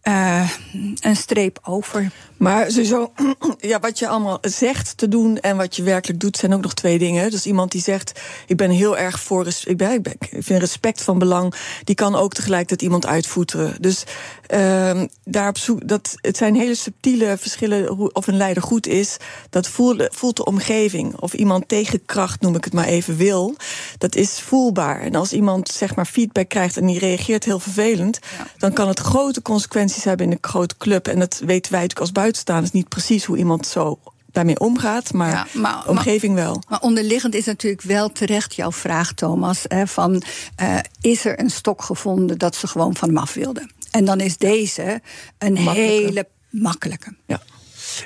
uh, 0.04 0.50
een 1.00 1.16
streep 1.16 1.60
over. 1.64 2.12
Maar 2.38 2.72
sowieso, 2.72 3.12
ja, 3.60 3.80
wat 3.80 4.00
je 4.00 4.08
allemaal 4.08 4.38
zegt 4.42 4.98
te 4.98 5.08
doen 5.08 5.40
en 5.40 5.58
wat 5.58 5.76
je 5.76 5.84
werkelijk 5.84 6.20
doet, 6.20 6.38
zijn 6.38 6.54
ook 6.54 6.62
nog 6.62 6.74
twee 6.74 6.98
dingen. 6.98 7.32
Dus 7.32 7.46
iemand 7.46 7.72
die 7.72 7.82
zegt: 7.82 8.22
Ik 8.48 8.58
ben 8.58 8.70
heel 8.70 8.98
erg 8.98 9.20
voor. 9.20 9.48
Ik, 9.66 9.78
ben, 9.78 9.94
ik, 9.94 10.30
vind 10.40 10.60
respect 10.60 11.02
van 11.02 11.20
belang. 11.20 11.54
Die 11.84 11.96
kan 11.96 12.16
ook 12.16 12.34
tegelijkertijd 12.34 12.82
iemand 12.82 13.06
uitvoeteren. 13.06 13.76
Dus 13.80 14.04
uh, 14.54 15.02
daar 15.24 15.50
op 15.50 15.58
zoek. 15.58 15.88
Dat, 15.88 16.16
het 16.22 16.38
zijn 16.38 16.56
hele 16.56 16.76
subtiele 16.76 17.38
verschillen 17.38 18.14
of 18.16 18.28
een 18.28 18.38
leider 18.38 18.64
goed 18.64 18.88
is. 18.88 19.18
Dat 19.50 19.68
voelt 19.68 20.36
de 20.36 20.46
omgeving. 20.46 21.20
Of 21.20 21.34
iemand 21.34 21.68
tegenkracht, 21.68 22.42
noem 22.42 22.56
ik 22.56 22.64
het 22.64 22.74
maar 22.74 22.86
even, 22.86 23.18
wil. 23.18 23.56
Dat 23.98 24.16
is 24.16 24.40
voelbaar. 24.40 25.02
En 25.02 25.16
als 25.16 25.34
iemand 25.34 25.70
zeg 25.76 25.96
maar 25.96 26.06
feedback 26.06 26.50
krijgt 26.50 26.78
en 26.78 26.86
die 26.86 27.00
reageert 27.00 27.44
heel 27.44 27.60
vervelend, 27.60 28.20
dan 28.58 28.74
kan 28.74 28.88
het 28.88 29.00
grote 29.00 29.42
consequenties 29.42 30.04
hebben 30.04 30.26
in 30.26 30.32
een 30.32 30.50
grote 30.50 30.78
club. 30.78 31.08
En 31.08 31.20
dat 31.20 31.42
weten 31.46 31.72
wij 31.72 31.82
natuurlijk 31.82 32.00
als 32.00 32.12
buitenstaanders 32.12 32.72
niet 32.72 32.90
precies 32.90 33.26
hoe 33.26 33.38
iemand 33.38 33.68
zo 33.68 34.00
daarmee 34.32 34.60
omgaat, 34.60 35.14
maar, 35.14 35.48
ja, 35.54 35.84
omgeving 35.88 36.36
wel. 36.36 36.64
Maar 36.70 36.82
onderliggend 36.82 37.36
is 37.36 37.46
natuurlijk 37.46 37.82
wel 37.82 38.12
terecht 38.12 38.56
jouw 38.56 38.72
vraag, 38.72 39.14
Thomas, 39.14 39.66
hè, 39.68 39.88
van 39.88 40.24
uh, 40.62 40.78
is 41.02 41.26
er 41.26 41.40
een 41.40 41.50
stok 41.50 41.82
gevonden 41.82 42.38
dat 42.38 42.56
ze 42.56 42.68
gewoon 42.68 42.96
van 42.96 43.08
hem 43.08 43.18
af 43.18 43.34
wilden? 43.34 43.72
En 43.92 44.06
dan 44.06 44.20
is 44.20 44.38
deze 44.38 45.02
een 45.38 45.58
hele 45.58 46.28
makkelijke. 46.50 47.16
Ja. 47.26 47.42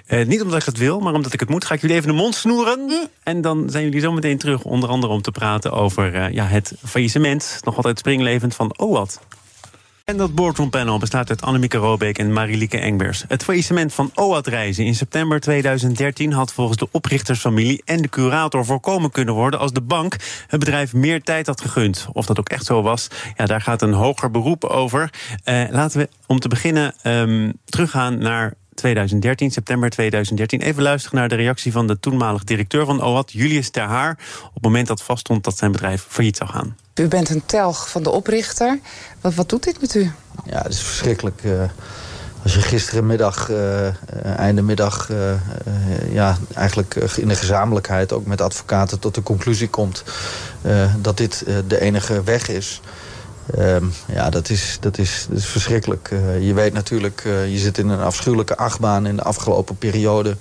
Uh, 0.07 0.25
niet 0.25 0.41
omdat 0.41 0.59
ik 0.59 0.65
het 0.65 0.77
wil, 0.77 0.99
maar 0.99 1.13
omdat 1.13 1.33
ik 1.33 1.39
het 1.39 1.49
moet, 1.49 1.65
ga 1.65 1.73
ik 1.73 1.81
jullie 1.81 1.95
even 1.95 2.07
de 2.09 2.15
mond 2.15 2.35
snoeren. 2.35 2.79
Mm. 2.79 3.07
En 3.23 3.41
dan 3.41 3.69
zijn 3.69 3.83
jullie 3.83 3.99
zo 3.99 4.11
meteen 4.11 4.37
terug, 4.37 4.63
onder 4.63 4.89
andere 4.89 5.13
om 5.13 5.21
te 5.21 5.31
praten 5.31 5.71
over 5.71 6.15
uh, 6.15 6.31
ja, 6.31 6.45
het 6.45 6.73
faillissement, 6.85 7.59
nog 7.63 7.75
altijd 7.75 7.99
springlevend 7.99 8.55
van 8.55 8.77
OWAT. 8.77 9.19
En 10.09 10.17
dat 10.17 10.35
boardroompanel 10.35 10.99
bestaat 10.99 11.29
uit 11.29 11.41
Annemieke 11.41 11.77
Robeek 11.77 12.17
en 12.17 12.33
Marilieke 12.33 12.79
Engbers. 12.79 13.23
Het 13.27 13.43
faillissement 13.43 13.93
van 13.93 14.11
OAT 14.13 14.47
Reizen 14.47 14.85
in 14.85 14.95
september 14.95 15.39
2013 15.39 16.33
had 16.33 16.53
volgens 16.53 16.77
de 16.77 16.87
oprichtersfamilie 16.91 17.81
en 17.85 18.01
de 18.01 18.09
curator 18.09 18.65
voorkomen 18.65 19.11
kunnen 19.11 19.33
worden 19.33 19.59
als 19.59 19.71
de 19.71 19.81
bank 19.81 20.15
het 20.47 20.59
bedrijf 20.59 20.93
meer 20.93 21.21
tijd 21.23 21.47
had 21.47 21.61
gegund. 21.61 22.07
Of 22.13 22.25
dat 22.25 22.39
ook 22.39 22.49
echt 22.49 22.65
zo 22.65 22.81
was, 22.81 23.07
ja, 23.35 23.45
daar 23.45 23.61
gaat 23.61 23.81
een 23.81 23.93
hoger 23.93 24.31
beroep 24.31 24.63
over. 24.63 25.09
Uh, 25.45 25.63
laten 25.69 25.99
we 25.99 26.09
om 26.27 26.39
te 26.39 26.47
beginnen 26.47 26.93
um, 27.03 27.53
teruggaan 27.65 28.17
naar 28.17 28.53
2013, 28.79 29.51
september 29.51 29.89
2013. 29.89 30.61
Even 30.61 30.83
luisteren 30.83 31.19
naar 31.19 31.29
de 31.29 31.35
reactie 31.35 31.71
van 31.71 31.87
de 31.87 31.99
toenmalige 31.99 32.45
directeur 32.45 32.85
van 32.85 33.03
OAT, 33.03 33.31
Julius 33.31 33.69
Ter 33.69 33.83
Haar, 33.83 34.17
op 34.45 34.53
het 34.53 34.63
moment 34.63 34.87
dat 34.87 35.01
vaststond 35.01 35.43
dat 35.43 35.57
zijn 35.57 35.71
bedrijf 35.71 36.05
failliet 36.07 36.37
zou 36.37 36.49
gaan. 36.49 36.75
U 36.95 37.07
bent 37.07 37.29
een 37.29 37.45
telg 37.45 37.89
van 37.89 38.03
de 38.03 38.09
oprichter. 38.09 38.79
Wat, 39.21 39.33
wat 39.33 39.49
doet 39.49 39.63
dit 39.63 39.81
met 39.81 39.95
u? 39.95 40.11
Ja, 40.45 40.61
het 40.61 40.73
is 40.73 40.81
verschrikkelijk. 40.81 41.43
Uh, 41.43 41.61
als 42.43 42.53
je 42.53 42.61
gisterenmiddag, 42.61 43.49
uh, 43.49 43.87
einde 44.37 44.61
middag, 44.61 45.09
uh, 45.09 45.17
ja, 46.13 46.37
eigenlijk 46.55 46.95
in 46.95 47.27
de 47.27 47.35
gezamenlijkheid 47.35 48.11
ook 48.11 48.25
met 48.25 48.41
advocaten 48.41 48.99
tot 48.99 49.15
de 49.15 49.23
conclusie 49.23 49.69
komt 49.69 50.03
dat 51.01 51.17
dit 51.17 51.45
de 51.67 51.79
enige 51.79 52.23
weg 52.23 52.47
is. 52.47 52.81
Um, 53.57 53.91
ja, 54.07 54.29
dat 54.29 54.49
is, 54.49 54.77
dat 54.79 54.97
is, 54.97 55.25
dat 55.29 55.37
is 55.37 55.45
verschrikkelijk. 55.45 56.09
je 56.39 56.53
weet 56.53 56.73
natuurlijk, 56.73 57.21
je 57.23 57.57
zit 57.57 57.77
in 57.77 57.89
een 57.89 57.99
afschuwelijke 57.99 58.57
achtbaan 58.57 59.05
in 59.05 59.15
de 59.15 59.23
afgelopen 59.23 59.77
periode... 59.77 60.37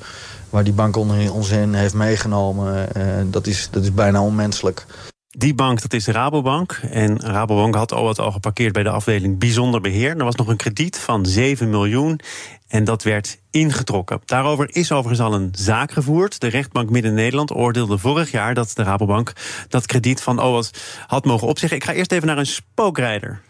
waar 0.50 0.64
die 0.64 0.72
bank 0.72 0.96
onder 0.96 1.32
ons 1.32 1.50
in 1.50 1.74
heeft 1.74 1.94
meegenomen. 1.94 2.88
dat, 3.30 3.46
is, 3.46 3.68
dat 3.70 3.82
is 3.82 3.92
bijna 3.92 4.22
onmenselijk. 4.22 4.86
Die 5.30 5.54
bank, 5.54 5.82
dat 5.82 5.92
is 5.92 6.06
Rabobank. 6.06 6.80
En 6.90 7.20
Rabobank 7.20 7.74
had 7.74 7.92
al 7.92 8.04
wat 8.04 8.18
al 8.18 8.32
geparkeerd 8.32 8.72
bij 8.72 8.82
de 8.82 8.90
afdeling 8.90 9.38
bijzonder 9.38 9.80
beheer. 9.80 10.16
Er 10.16 10.24
was 10.24 10.34
nog 10.34 10.48
een 10.48 10.56
krediet 10.56 10.98
van 10.98 11.26
7 11.26 11.70
miljoen. 11.70 12.20
En 12.68 12.84
dat 12.84 13.02
werd 13.02 13.40
ingetrokken. 13.50 14.20
Daarover 14.24 14.74
is 14.74 14.92
overigens 14.92 15.26
al 15.26 15.34
een 15.34 15.52
zaak 15.52 15.92
gevoerd. 15.92 16.40
De 16.40 16.48
rechtbank 16.48 16.90
Midden-Nederland 16.90 17.54
oordeelde 17.54 17.98
vorig 17.98 18.30
jaar 18.30 18.54
dat 18.54 18.70
de 18.74 18.82
Rabobank 18.82 19.32
dat 19.68 19.86
krediet 19.86 20.22
van 20.22 20.40
OWAS 20.40 20.70
had 21.06 21.24
mogen 21.24 21.48
opzeggen. 21.48 21.78
Ik 21.78 21.84
ga 21.84 21.92
eerst 21.92 22.12
even 22.12 22.26
naar 22.26 22.38
een 22.38 22.46
spookrijder. 22.46 23.40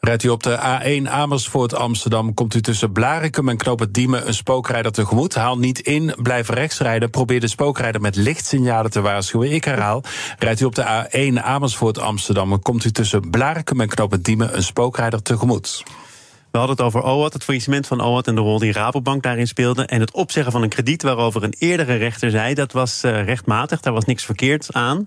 Rijdt 0.00 0.22
u 0.22 0.28
op 0.28 0.42
de 0.42 0.58
A1 0.58 1.10
Amersfoort 1.10 1.74
Amsterdam, 1.74 2.34
komt 2.34 2.54
u 2.54 2.60
tussen 2.60 2.92
Blarikum 2.92 3.48
en 3.48 3.56
Knoop 3.56 3.86
Diemen 3.90 4.26
een 4.26 4.34
spookrijder 4.34 4.92
tegemoet. 4.92 5.34
Haal 5.34 5.58
niet 5.58 5.78
in, 5.78 6.14
blijf 6.22 6.48
rechts 6.48 6.78
rijden. 6.78 7.10
Probeer 7.10 7.40
de 7.40 7.48
spookrijder 7.48 8.00
met 8.00 8.16
lichtsignalen 8.16 8.90
te 8.90 9.00
waarschuwen. 9.00 9.52
Ik 9.52 9.64
herhaal, 9.64 10.02
rijdt 10.38 10.60
u 10.60 10.64
op 10.64 10.74
de 10.74 11.08
A1 11.10 11.42
Amersfoort 11.42 11.98
Amsterdam, 11.98 12.62
komt 12.62 12.84
u 12.84 12.90
tussen 12.90 13.30
Blarikum 13.30 13.80
en 13.80 13.88
Knoop 13.88 14.10
het 14.10 14.24
Diemen 14.24 14.56
een 14.56 14.62
spookrijder 14.62 15.22
tegemoet. 15.22 15.82
We 16.50 16.58
hadden 16.58 16.76
het 16.76 16.84
over 16.84 17.02
OAT, 17.02 17.32
het 17.32 17.44
faillissement 17.44 17.86
van 17.86 18.02
OAT 18.02 18.26
en 18.26 18.34
de 18.34 18.40
rol 18.40 18.58
die 18.58 18.72
Rabobank 18.72 19.22
daarin 19.22 19.46
speelde. 19.46 19.84
En 19.84 20.00
het 20.00 20.10
opzeggen 20.10 20.52
van 20.52 20.62
een 20.62 20.68
krediet 20.68 21.02
waarover 21.02 21.42
een 21.42 21.54
eerdere 21.58 21.94
rechter 21.94 22.30
zei 22.30 22.54
dat 22.54 22.72
was 22.72 23.04
uh, 23.04 23.24
rechtmatig, 23.24 23.80
daar 23.80 23.92
was 23.92 24.04
niks 24.04 24.24
verkeerd 24.24 24.72
aan. 24.72 25.06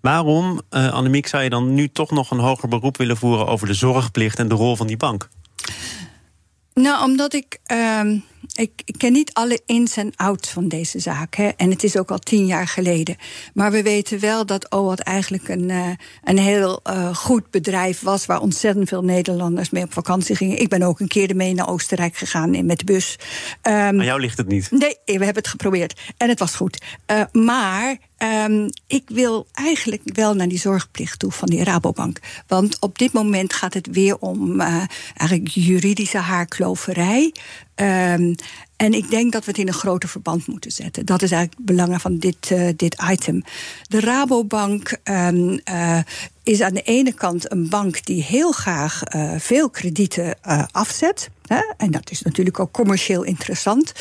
Waarom, 0.00 0.60
uh, 0.70 0.92
Annemiek, 0.92 1.26
zou 1.26 1.42
je 1.42 1.50
dan 1.50 1.74
nu 1.74 1.88
toch 1.88 2.10
nog 2.10 2.30
een 2.30 2.38
hoger 2.38 2.68
beroep 2.68 2.96
willen 2.96 3.16
voeren 3.16 3.46
over 3.46 3.66
de 3.66 3.74
zorgplicht 3.74 4.38
en 4.38 4.48
de 4.48 4.54
rol 4.54 4.76
van 4.76 4.86
die 4.86 4.96
bank? 4.96 5.28
Nou, 6.74 7.04
omdat 7.04 7.34
ik. 7.34 7.58
Uh, 7.72 8.20
ik, 8.54 8.70
ik, 8.84 8.94
ken 8.98 9.12
niet 9.12 9.32
alle 9.32 9.60
ins 9.66 9.96
en 9.96 10.12
outs 10.16 10.50
van 10.50 10.68
deze 10.68 10.98
zaak. 10.98 11.34
Hè, 11.34 11.48
en 11.48 11.70
het 11.70 11.84
is 11.84 11.96
ook 11.96 12.10
al 12.10 12.18
tien 12.18 12.46
jaar 12.46 12.68
geleden. 12.68 13.16
Maar 13.54 13.70
we 13.70 13.82
weten 13.82 14.20
wel 14.20 14.46
dat 14.46 14.72
OWAT 14.72 15.00
eigenlijk 15.00 15.48
een, 15.48 15.68
uh, 15.68 15.88
een 16.24 16.38
heel 16.38 16.80
uh, 16.84 17.14
goed 17.14 17.50
bedrijf 17.50 18.00
was. 18.00 18.26
waar 18.26 18.40
ontzettend 18.40 18.88
veel 18.88 19.04
Nederlanders 19.04 19.70
mee 19.70 19.82
op 19.82 19.92
vakantie 19.92 20.36
gingen. 20.36 20.60
Ik 20.60 20.68
ben 20.68 20.82
ook 20.82 21.00
een 21.00 21.08
keer 21.08 21.30
ermee 21.30 21.54
naar 21.54 21.68
Oostenrijk 21.68 22.16
gegaan 22.16 22.66
met 22.66 22.78
de 22.78 22.84
bus. 22.84 23.18
Um, 23.62 23.72
Aan 23.72 24.04
jou 24.04 24.20
ligt 24.20 24.38
het 24.38 24.48
niet? 24.48 24.70
Nee, 24.70 24.96
we 25.04 25.12
hebben 25.12 25.34
het 25.34 25.48
geprobeerd. 25.48 26.00
En 26.16 26.28
het 26.28 26.38
was 26.38 26.54
goed. 26.54 26.82
Uh, 27.10 27.22
maar 27.32 27.96
Um, 28.18 28.68
ik 28.86 29.02
wil 29.06 29.46
eigenlijk 29.52 30.02
wel 30.04 30.34
naar 30.34 30.48
die 30.48 30.58
zorgplicht 30.58 31.18
toe 31.18 31.32
van 31.32 31.48
die 31.48 31.64
Rabobank. 31.64 32.18
Want 32.46 32.80
op 32.80 32.98
dit 32.98 33.12
moment 33.12 33.52
gaat 33.52 33.74
het 33.74 33.86
weer 33.86 34.18
om 34.18 34.60
uh, 34.60 34.82
eigenlijk 35.14 35.48
juridische 35.48 36.18
haarkloverij. 36.18 37.32
Um, 37.80 38.34
en 38.76 38.92
ik 38.92 39.10
denk 39.10 39.32
dat 39.32 39.44
we 39.44 39.50
het 39.50 39.60
in 39.60 39.68
een 39.68 39.74
groter 39.74 40.08
verband 40.08 40.46
moeten 40.46 40.70
zetten. 40.70 41.06
Dat 41.06 41.22
is 41.22 41.30
eigenlijk 41.30 41.60
het 41.66 41.76
belang 41.76 42.00
van 42.00 42.18
dit, 42.18 42.50
uh, 42.50 42.68
dit 42.76 42.96
item. 43.10 43.42
De 43.88 44.00
Rabobank 44.00 44.98
um, 45.04 45.60
uh, 45.70 45.98
is 46.42 46.60
aan 46.60 46.74
de 46.74 46.82
ene 46.82 47.12
kant 47.12 47.52
een 47.52 47.68
bank 47.68 48.04
die 48.04 48.22
heel 48.22 48.52
graag 48.52 49.02
uh, 49.14 49.32
veel 49.38 49.70
kredieten 49.70 50.34
afzet. 50.72 51.30
Hè? 51.46 51.60
En 51.76 51.90
dat 51.90 52.10
is 52.10 52.22
natuurlijk 52.22 52.60
ook 52.60 52.72
commercieel 52.72 53.22
interessant. 53.22 53.92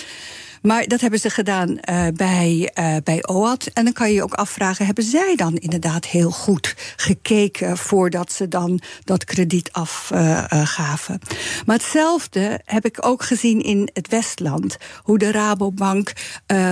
Maar 0.66 0.88
dat 0.88 1.02
hebben 1.02 1.20
ze 1.20 1.30
gedaan 1.30 1.70
uh, 1.70 2.08
bij, 2.14 2.72
uh, 2.80 2.96
bij 3.04 3.28
OAT. 3.28 3.66
En 3.74 3.84
dan 3.84 3.94
kan 3.94 4.08
je 4.08 4.14
je 4.14 4.24
ook 4.24 4.34
afvragen: 4.34 4.86
hebben 4.86 5.04
zij 5.04 5.36
dan 5.36 5.56
inderdaad 5.56 6.06
heel 6.06 6.32
goed 6.32 6.76
gekeken 6.96 7.78
voordat 7.78 8.32
ze 8.32 8.48
dan 8.48 8.80
dat 9.04 9.24
krediet 9.24 9.72
afgaven? 9.72 11.20
Uh, 11.32 11.38
maar 11.66 11.76
hetzelfde 11.76 12.62
heb 12.66 12.86
ik 12.86 13.06
ook 13.06 13.24
gezien 13.24 13.62
in 13.62 13.90
het 13.94 14.08
Westland. 14.08 14.78
Hoe 15.04 15.18
de 15.18 15.32
Rabobank 15.32 16.14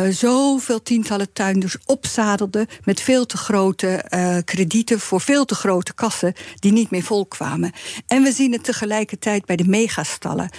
zoveel 0.10 0.82
tientallen 0.82 1.34
tuinders 1.34 1.77
opzadelde 1.86 2.67
met 2.84 3.01
veel 3.01 3.25
te 3.25 3.38
grote 3.38 4.06
kredieten 4.45 4.99
voor 4.99 5.21
veel 5.21 5.45
te 5.45 5.56
grote 5.56 5.93
kassen 5.93 6.34
die 6.56 6.71
niet 6.71 6.91
meer 6.91 7.03
volkwamen. 7.03 7.71
En 8.08 8.23
we 8.23 8.32
zien 8.32 8.51
het 8.51 8.63
tegelijkertijd 8.63 9.45
bij 9.45 9.56
de 9.56 9.67
megastallen. 9.67 10.49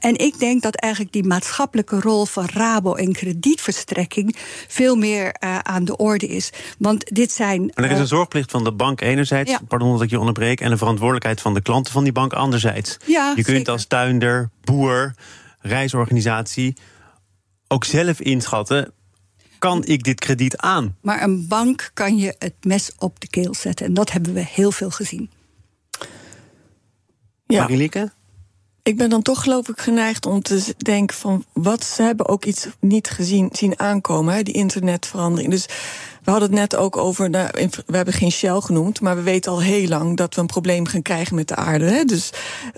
en 0.00 0.18
ik 0.18 0.38
denk 0.38 0.62
dat 0.62 0.74
eigenlijk 0.74 1.12
die 1.12 1.24
maatschappelijke 1.24 2.00
rol 2.00 2.24
van 2.24 2.46
rabo 2.66 2.94
en 2.94 3.12
kredietverstrekking 3.12 4.36
veel 4.68 4.96
meer 4.96 5.36
uh, 5.44 5.58
aan 5.58 5.84
de 5.84 5.96
orde 5.96 6.26
is. 6.26 6.50
Want 6.78 7.14
dit 7.14 7.32
zijn. 7.32 7.70
Er 7.74 7.90
is 7.90 7.98
een 7.98 8.06
zorgplicht 8.06 8.50
van 8.50 8.64
de 8.64 8.72
bank 8.72 9.00
enerzijds, 9.00 9.50
ja. 9.50 9.60
pardon 9.68 9.92
dat 9.92 10.02
ik 10.02 10.10
je 10.10 10.18
onderbreek, 10.18 10.60
en 10.60 10.70
de 10.70 10.76
verantwoordelijkheid 10.76 11.40
van 11.40 11.54
de 11.54 11.62
klanten 11.62 11.92
van 11.92 12.04
die 12.04 12.12
bank 12.12 12.32
anderzijds. 12.32 12.96
Ja, 13.04 13.28
je 13.36 13.42
kunt 13.42 13.56
zeker. 13.56 13.72
als 13.72 13.86
tuinder, 13.86 14.50
boer, 14.64 15.14
reisorganisatie 15.60 16.76
ook 17.68 17.84
zelf 17.84 18.20
inschatten 18.20 18.92
kan 19.58 19.84
ik 19.84 20.02
dit 20.02 20.20
krediet 20.20 20.56
aan? 20.56 20.96
Maar 21.00 21.22
een 21.22 21.48
bank 21.48 21.90
kan 21.94 22.16
je 22.16 22.34
het 22.38 22.54
mes 22.60 22.92
op 22.98 23.20
de 23.20 23.28
keel 23.28 23.54
zetten. 23.54 23.86
En 23.86 23.94
dat 23.94 24.12
hebben 24.12 24.34
we 24.34 24.44
heel 24.44 24.72
veel 24.72 24.90
gezien. 24.90 25.30
Ja. 27.46 27.60
Marilieke? 27.60 28.12
Ik 28.86 28.96
ben 28.96 29.10
dan 29.10 29.22
toch 29.22 29.42
geloof 29.42 29.68
ik 29.68 29.80
geneigd 29.80 30.26
om 30.26 30.42
te 30.42 30.74
denken 30.78 31.16
van 31.16 31.44
wat 31.52 31.84
ze 31.84 32.02
hebben 32.02 32.28
ook 32.28 32.44
iets 32.44 32.68
niet 32.80 33.10
gezien 33.10 33.48
zien 33.52 33.78
aankomen, 33.78 34.34
hè, 34.34 34.42
die 34.42 34.54
internetverandering. 34.54 35.50
Dus 35.50 35.66
we 36.24 36.30
hadden 36.30 36.50
het 36.50 36.58
net 36.58 36.76
ook 36.76 36.96
over, 36.96 37.30
nou, 37.30 37.50
we 37.86 37.96
hebben 37.96 38.14
geen 38.14 38.30
Shell 38.30 38.60
genoemd, 38.60 39.00
maar 39.00 39.16
we 39.16 39.22
weten 39.22 39.52
al 39.52 39.60
heel 39.60 39.88
lang 39.88 40.16
dat 40.16 40.34
we 40.34 40.40
een 40.40 40.46
probleem 40.46 40.86
gaan 40.86 41.02
krijgen 41.02 41.34
met 41.34 41.48
de 41.48 41.56
aarde. 41.56 41.84
Hè? 41.84 42.04
Dus 42.04 42.30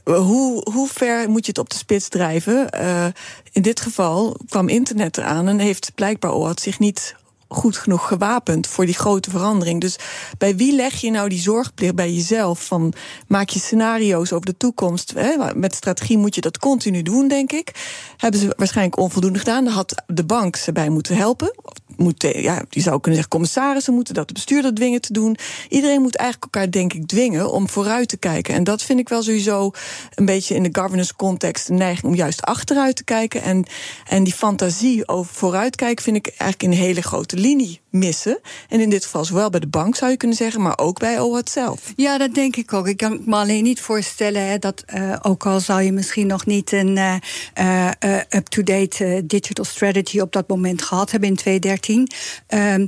hoe, 0.05 0.71
hoe 0.73 0.89
ver 0.89 1.31
moet 1.31 1.45
je 1.45 1.51
het 1.51 1.61
op 1.61 1.71
de 1.71 1.77
spits 1.77 2.09
drijven? 2.09 2.69
Uh, 2.75 3.07
in 3.53 3.63
dit 3.63 3.81
geval 3.81 4.37
kwam 4.49 4.69
internet 4.69 5.19
eraan 5.19 5.49
en 5.49 5.59
heeft 5.59 5.93
blijkbaar 5.95 6.33
OAT 6.33 6.61
zich 6.61 6.79
niet 6.79 7.15
goed 7.49 7.77
genoeg 7.77 8.09
gewapend 8.09 8.67
voor 8.67 8.87
die 8.87 8.95
grote 8.95 9.31
verandering. 9.31 9.81
Dus 9.81 9.99
bij 10.39 10.57
wie 10.57 10.75
leg 10.75 10.95
je 11.01 11.11
nou 11.11 11.29
die 11.29 11.41
zorgplicht 11.41 11.95
bij 11.95 12.13
jezelf? 12.13 12.65
Van 12.65 12.93
maak 13.29 13.49
je 13.49 13.59
scenario's 13.59 14.33
over 14.33 14.47
de 14.47 14.57
toekomst. 14.57 15.13
Hè? 15.15 15.55
Met 15.55 15.75
strategie 15.75 16.19
moet 16.19 16.35
je 16.35 16.41
dat 16.41 16.59
continu 16.59 17.03
doen, 17.03 17.29
denk 17.29 17.53
ik. 17.53 17.73
Hebben 18.17 18.41
ze 18.41 18.55
waarschijnlijk 18.57 18.99
onvoldoende 18.99 19.39
gedaan. 19.39 19.65
Daar 19.65 19.73
had 19.73 20.03
de 20.07 20.25
bank 20.25 20.57
ze 20.57 20.73
bij 20.73 20.89
moeten 20.89 21.17
helpen. 21.17 21.55
Moet, 21.97 22.23
ja, 22.23 22.63
die 22.69 22.83
zou 22.83 23.01
kunnen 23.01 23.15
zeggen, 23.15 23.29
commissarissen 23.29 23.95
moeten 23.95 24.15
dat, 24.15 24.29
de 24.29 24.35
bestuurder 24.35 24.75
dwingen 24.75 25.01
te 25.01 25.13
doen. 25.13 25.37
Iedereen 25.69 26.01
moet 26.01 26.17
eigenlijk 26.17 26.55
elkaar, 26.55 26.71
denk 26.71 26.93
ik, 26.93 27.07
dwingen 27.07 27.53
om 27.53 27.69
vooruit 27.69 28.09
te 28.09 28.17
kijken. 28.17 28.55
En 28.55 28.65
dat 28.65 28.83
vind 28.83 28.99
ik 28.99 29.09
wel 29.09 29.23
sowieso 29.23 29.71
een 30.15 30.25
beetje 30.25 30.55
in 30.55 30.63
de 30.63 30.81
governance 30.81 31.17
context 31.17 31.69
een 31.69 31.77
neiging 31.77 32.07
om 32.07 32.15
juist 32.15 32.43
achteruit 32.43 32.97
te 32.97 33.05
kijken. 33.05 33.43
En, 33.43 33.65
en 34.09 34.25
die 34.25 34.33
fantasie 34.33 35.09
over 35.09 35.35
vooruitkijken 35.35 36.05
vind 36.05 36.17
ik 36.17 36.27
eigenlijk 36.27 36.63
in 36.63 36.71
een 36.71 36.87
hele 36.87 37.03
grote 37.03 37.37
linie 37.39 37.81
missen. 37.91 38.41
En 38.69 38.81
in 38.81 38.91
dit 38.91 39.05
geval 39.05 39.25
zowel 39.25 39.51
bij 39.51 39.61
de 39.61 39.67
bank 39.67 39.97
zou 39.97 40.11
je 40.11 40.17
kunnen 40.17 40.37
zeggen, 40.37 40.63
maar 40.63 40.79
ook 40.79 40.99
bij 40.99 41.21
OWAT 41.21 41.51
zelf. 41.51 41.93
Ja, 41.97 42.19
dat 42.19 42.35
denk 42.35 42.57
ik 42.57 42.73
ook. 42.73 42.89
Ik 42.89 42.97
kan 42.97 43.21
me 43.25 43.37
alleen 43.37 43.63
niet 43.63 43.81
voorstellen 43.81 44.47
hè, 44.47 44.59
dat, 44.59 44.85
uh, 44.95 45.17
ook 45.23 45.47
al 45.47 45.61
zou 45.61 45.83
je 45.83 45.93
misschien 45.93 46.27
nog 46.27 46.47
niet 46.47 46.73
een 46.73 46.97
uh, 46.97 47.15
uh, 47.61 48.21
up-to-date 48.29 49.23
digital 49.27 49.65
strategy 49.65 50.21
op 50.21 50.33
dat 50.33 50.49
moment 50.49 50.83
gehad 50.83 51.11
hebben 51.11 51.29
in 51.29 51.37
2013. 51.37 52.09
Ehm, 52.47 52.87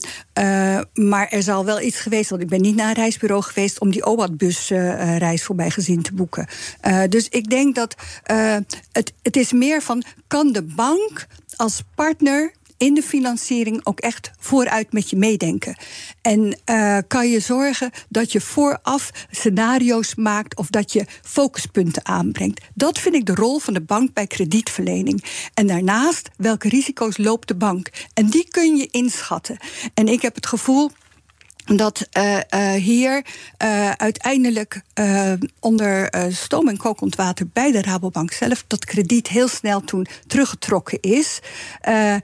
maar 0.95 1.29
er 1.29 1.43
zal 1.43 1.65
wel 1.65 1.81
iets 1.81 2.01
geweest, 2.01 2.31
want 2.31 2.43
ik 2.43 2.49
ben 2.49 2.61
niet 2.61 2.77
naar 2.77 2.89
een 2.89 2.95
reisbureau 2.95 3.43
geweest 3.43 3.81
om 3.81 3.91
die 3.91 4.05
OWAT-busreis 4.05 5.43
voorbij 5.43 5.71
gezien 5.71 6.03
te 6.03 6.15
boeken. 6.15 6.49
dus 7.09 7.29
ik 7.29 7.51
denk 7.51 7.75
dat 7.75 7.95
het, 8.93 9.13
het 9.23 9.37
is 9.37 9.53
meer 9.53 9.83
van: 9.83 10.03
kan 10.27 10.53
de 10.53 10.63
bank 10.63 11.27
als 11.57 11.83
partner 11.95 12.53
in 12.81 12.95
de 12.95 13.03
financiering 13.03 13.81
ook 13.87 14.01
echt 14.01 14.31
vooruit 14.39 14.93
met 14.93 15.11
je 15.11 15.17
meedenken. 15.17 15.77
En 16.23 16.59
uh, 16.71 16.99
kan 17.09 17.29
je 17.29 17.41
zorgen 17.41 17.91
dat 18.09 18.33
je 18.33 18.41
vooraf 18.41 19.11
scenario's 19.31 20.15
maakt 20.15 20.57
of 20.57 20.67
dat 20.67 20.93
je 20.93 21.05
focuspunten 21.23 22.07
aanbrengt. 22.07 22.65
Dat 22.75 22.99
vind 22.99 23.15
ik 23.15 23.27
de 23.27 23.35
rol 23.35 23.59
van 23.59 23.75
de 23.75 23.81
bank 23.81 24.13
bij 24.13 24.27
kredietverlening. 24.27 25.25
En 25.55 25.67
daarnaast, 25.67 26.29
welke 26.37 26.69
risico's 26.69 27.19
loopt 27.19 27.49
de 27.49 27.57
bank? 27.57 27.91
En 28.15 28.27
die 28.27 28.49
kun 28.49 28.77
je 28.77 28.89
inschatten. 28.91 29.57
En 29.95 30.09
ik 30.09 30.23
heb 30.23 30.35
het 30.35 30.47
gevoel 30.47 30.91
dat 31.77 32.09
uh, 32.19 32.37
uh, 32.37 32.73
hier 32.73 33.25
uh, 33.63 33.91
uiteindelijk 33.91 34.83
onder 35.61 36.13
stoom 36.29 36.69
en 36.69 36.77
kokend 36.77 37.17
water 37.17 37.47
bij 37.53 37.73
de 37.73 37.83
Rabobank 37.83 38.33
zelf 38.33 38.65
dat 38.67 38.85
krediet 38.85 39.29
heel 39.29 39.49
snel 39.49 39.81
toen 39.81 40.07
teruggetrokken 40.27 41.01
is. 41.01 41.41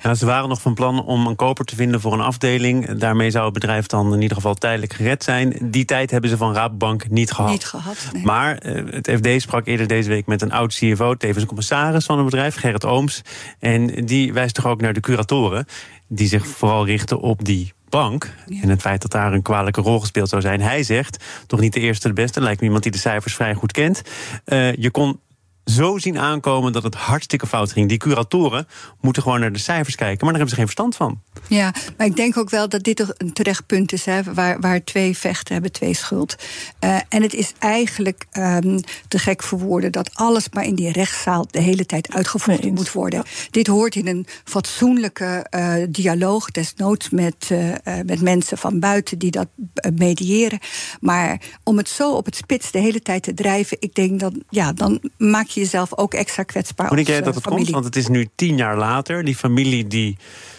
Ja, 0.03 0.15
ze 0.15 0.27
waren 0.27 0.49
nog 0.49 0.61
van 0.61 0.75
plan 0.75 1.05
om 1.05 1.27
een 1.27 1.37
koper 1.37 1.65
te 1.65 1.77
vinden 1.77 2.01
voor 2.01 2.13
een 2.13 2.21
afdeling. 2.21 2.99
Daarmee 2.99 3.31
zou 3.31 3.45
het 3.45 3.55
bedrijf 3.55 3.87
dan 3.87 4.15
in 4.15 4.23
ieder 4.23 4.37
geval 4.37 4.55
tijdelijk 4.55 4.93
gered 4.93 5.25
zijn. 5.25 5.59
Die 5.63 5.85
tijd 5.85 6.11
hebben 6.11 6.31
ze 6.31 6.37
van 6.37 6.55
Rabobank 6.55 7.11
niet 7.11 7.33
gehad. 7.33 7.51
Niet 7.51 7.65
gehad 7.65 7.97
nee. 8.13 8.25
Maar 8.25 8.57
het 8.91 9.11
FD 9.11 9.43
sprak 9.43 9.67
eerder 9.67 9.87
deze 9.87 10.09
week 10.09 10.27
met 10.27 10.43
een 10.43 10.53
oud 10.53 10.75
CFO, 10.75 11.15
tevens 11.15 11.41
een 11.43 11.49
commissaris 11.49 12.07
van 12.07 12.17
het 12.17 12.25
bedrijf, 12.25 12.55
Gerrit 12.57 12.85
Ooms. 12.85 13.23
En 13.59 14.05
die 14.05 14.33
wijst 14.33 14.55
toch 14.55 14.67
ook 14.67 14.81
naar 14.81 14.93
de 14.93 15.01
curatoren, 15.01 15.67
die 16.09 16.29
zich 16.29 16.47
vooral 16.47 16.87
richten 16.87 17.21
op 17.21 17.45
die 17.45 17.75
bank. 17.97 18.35
Ja. 18.47 18.63
En 18.63 18.69
het 18.69 18.81
feit 18.81 19.03
dat 19.03 19.11
daar 19.11 19.33
een 19.33 19.43
kwalijke 19.43 19.81
rol 19.81 20.01
gespeeld 20.01 20.29
zou 20.29 20.43
zijn. 20.43 20.61
Hij 20.61 20.83
zegt, 20.83 21.25
toch 21.47 21.61
niet 21.61 21.73
de 21.73 21.81
eerste 21.81 22.09
de 22.09 22.15
beste, 22.15 22.41
lijkt 22.41 22.61
me 22.61 22.65
iemand 22.65 22.83
die 22.83 22.93
de 22.93 22.99
cijfers 22.99 23.35
vrij 23.35 23.55
goed 23.55 23.73
kent. 23.73 24.03
Uh, 24.47 24.75
je 24.75 24.91
kon 24.91 25.21
zo 25.67 25.99
zien 25.99 26.19
aankomen 26.19 26.73
dat 26.73 26.83
het 26.83 26.95
hartstikke 26.95 27.47
fout 27.47 27.73
ging. 27.73 27.89
Die 27.89 27.99
curatoren 27.99 28.69
moeten 29.01 29.23
gewoon 29.23 29.41
naar 29.41 29.53
de 29.53 29.59
cijfers 29.59 29.95
kijken, 29.95 30.25
maar 30.27 30.35
daar 30.35 30.43
hebben 30.43 30.49
ze 30.49 30.55
geen 30.55 30.65
verstand 30.65 30.97
van. 30.97 31.21
Ja, 31.49 31.75
maar 31.97 32.07
ik 32.07 32.17
denk 32.17 32.37
ook 32.37 32.51
wel 32.51 32.69
dat 32.69 32.83
dit 32.83 33.15
een 33.19 33.33
terecht 33.33 33.67
punt 33.67 33.93
is, 33.93 34.05
hè, 34.05 34.23
waar, 34.23 34.61
waar 34.61 34.85
twee 34.85 35.17
vechten 35.17 35.53
hebben 35.53 35.73
twee 35.73 35.95
schuld. 35.95 36.37
Uh, 36.81 36.99
en 37.09 37.23
het 37.23 37.35
is 37.35 37.53
eigenlijk 37.59 38.27
um, 38.33 38.81
te 39.09 39.19
gek 39.19 39.43
voor 39.43 39.59
woorden 39.59 39.93
dat 39.93 40.11
alles 40.15 40.49
maar 40.53 40.65
in 40.65 40.75
die 40.75 40.93
rechtszaal 40.93 41.47
de 41.51 41.61
hele 41.61 41.87
tijd 41.87 42.13
uitgevoerd 42.15 42.65
moet 42.65 42.93
worden. 42.93 43.23
Ja. 43.25 43.31
Dit 43.51 43.67
hoort 43.67 43.95
in 43.95 44.07
een 44.07 44.27
fatsoenlijke 44.45 45.47
uh, 45.51 45.75
dialoog, 45.89 46.51
desnoods 46.51 47.11
met, 47.11 47.49
uh, 47.53 47.73
met 48.07 48.21
mensen 48.21 48.59
van 48.59 48.81
buiten 48.81 49.19
die 49.19 49.31
dat 49.31 49.49
mediëren. 49.95 50.59
Maar 51.01 51.41
om 51.63 51.77
het 51.77 51.89
zo 51.89 52.13
op 52.13 52.25
het 52.25 52.37
spits 52.37 52.71
de 52.71 52.79
hele 52.79 53.03
tijd 53.03 53.23
te 53.23 53.35
drijven, 53.35 53.77
ik 53.81 53.95
denk 53.95 54.21
dat 54.21 54.33
ja, 54.49 54.73
dan 54.73 55.01
maak 55.17 55.47
je 55.47 55.56
jezelf 55.61 55.97
ook 55.97 56.15
extra 56.15 56.43
kwetsbaar. 56.43 56.87
Hoe 56.87 56.97
denk 56.97 57.09
jij 57.09 57.21
dat 57.21 57.35
het 57.35 57.45
familie. 57.45 57.65
komt? 57.65 57.75
Want 57.75 57.95
het 57.95 58.05
is 58.05 58.09
nu 58.09 58.29
tien 58.35 58.57
jaar 58.57 58.77
later. 58.77 59.25
Die 59.25 59.37
familie 59.37 59.87
die 59.87 60.17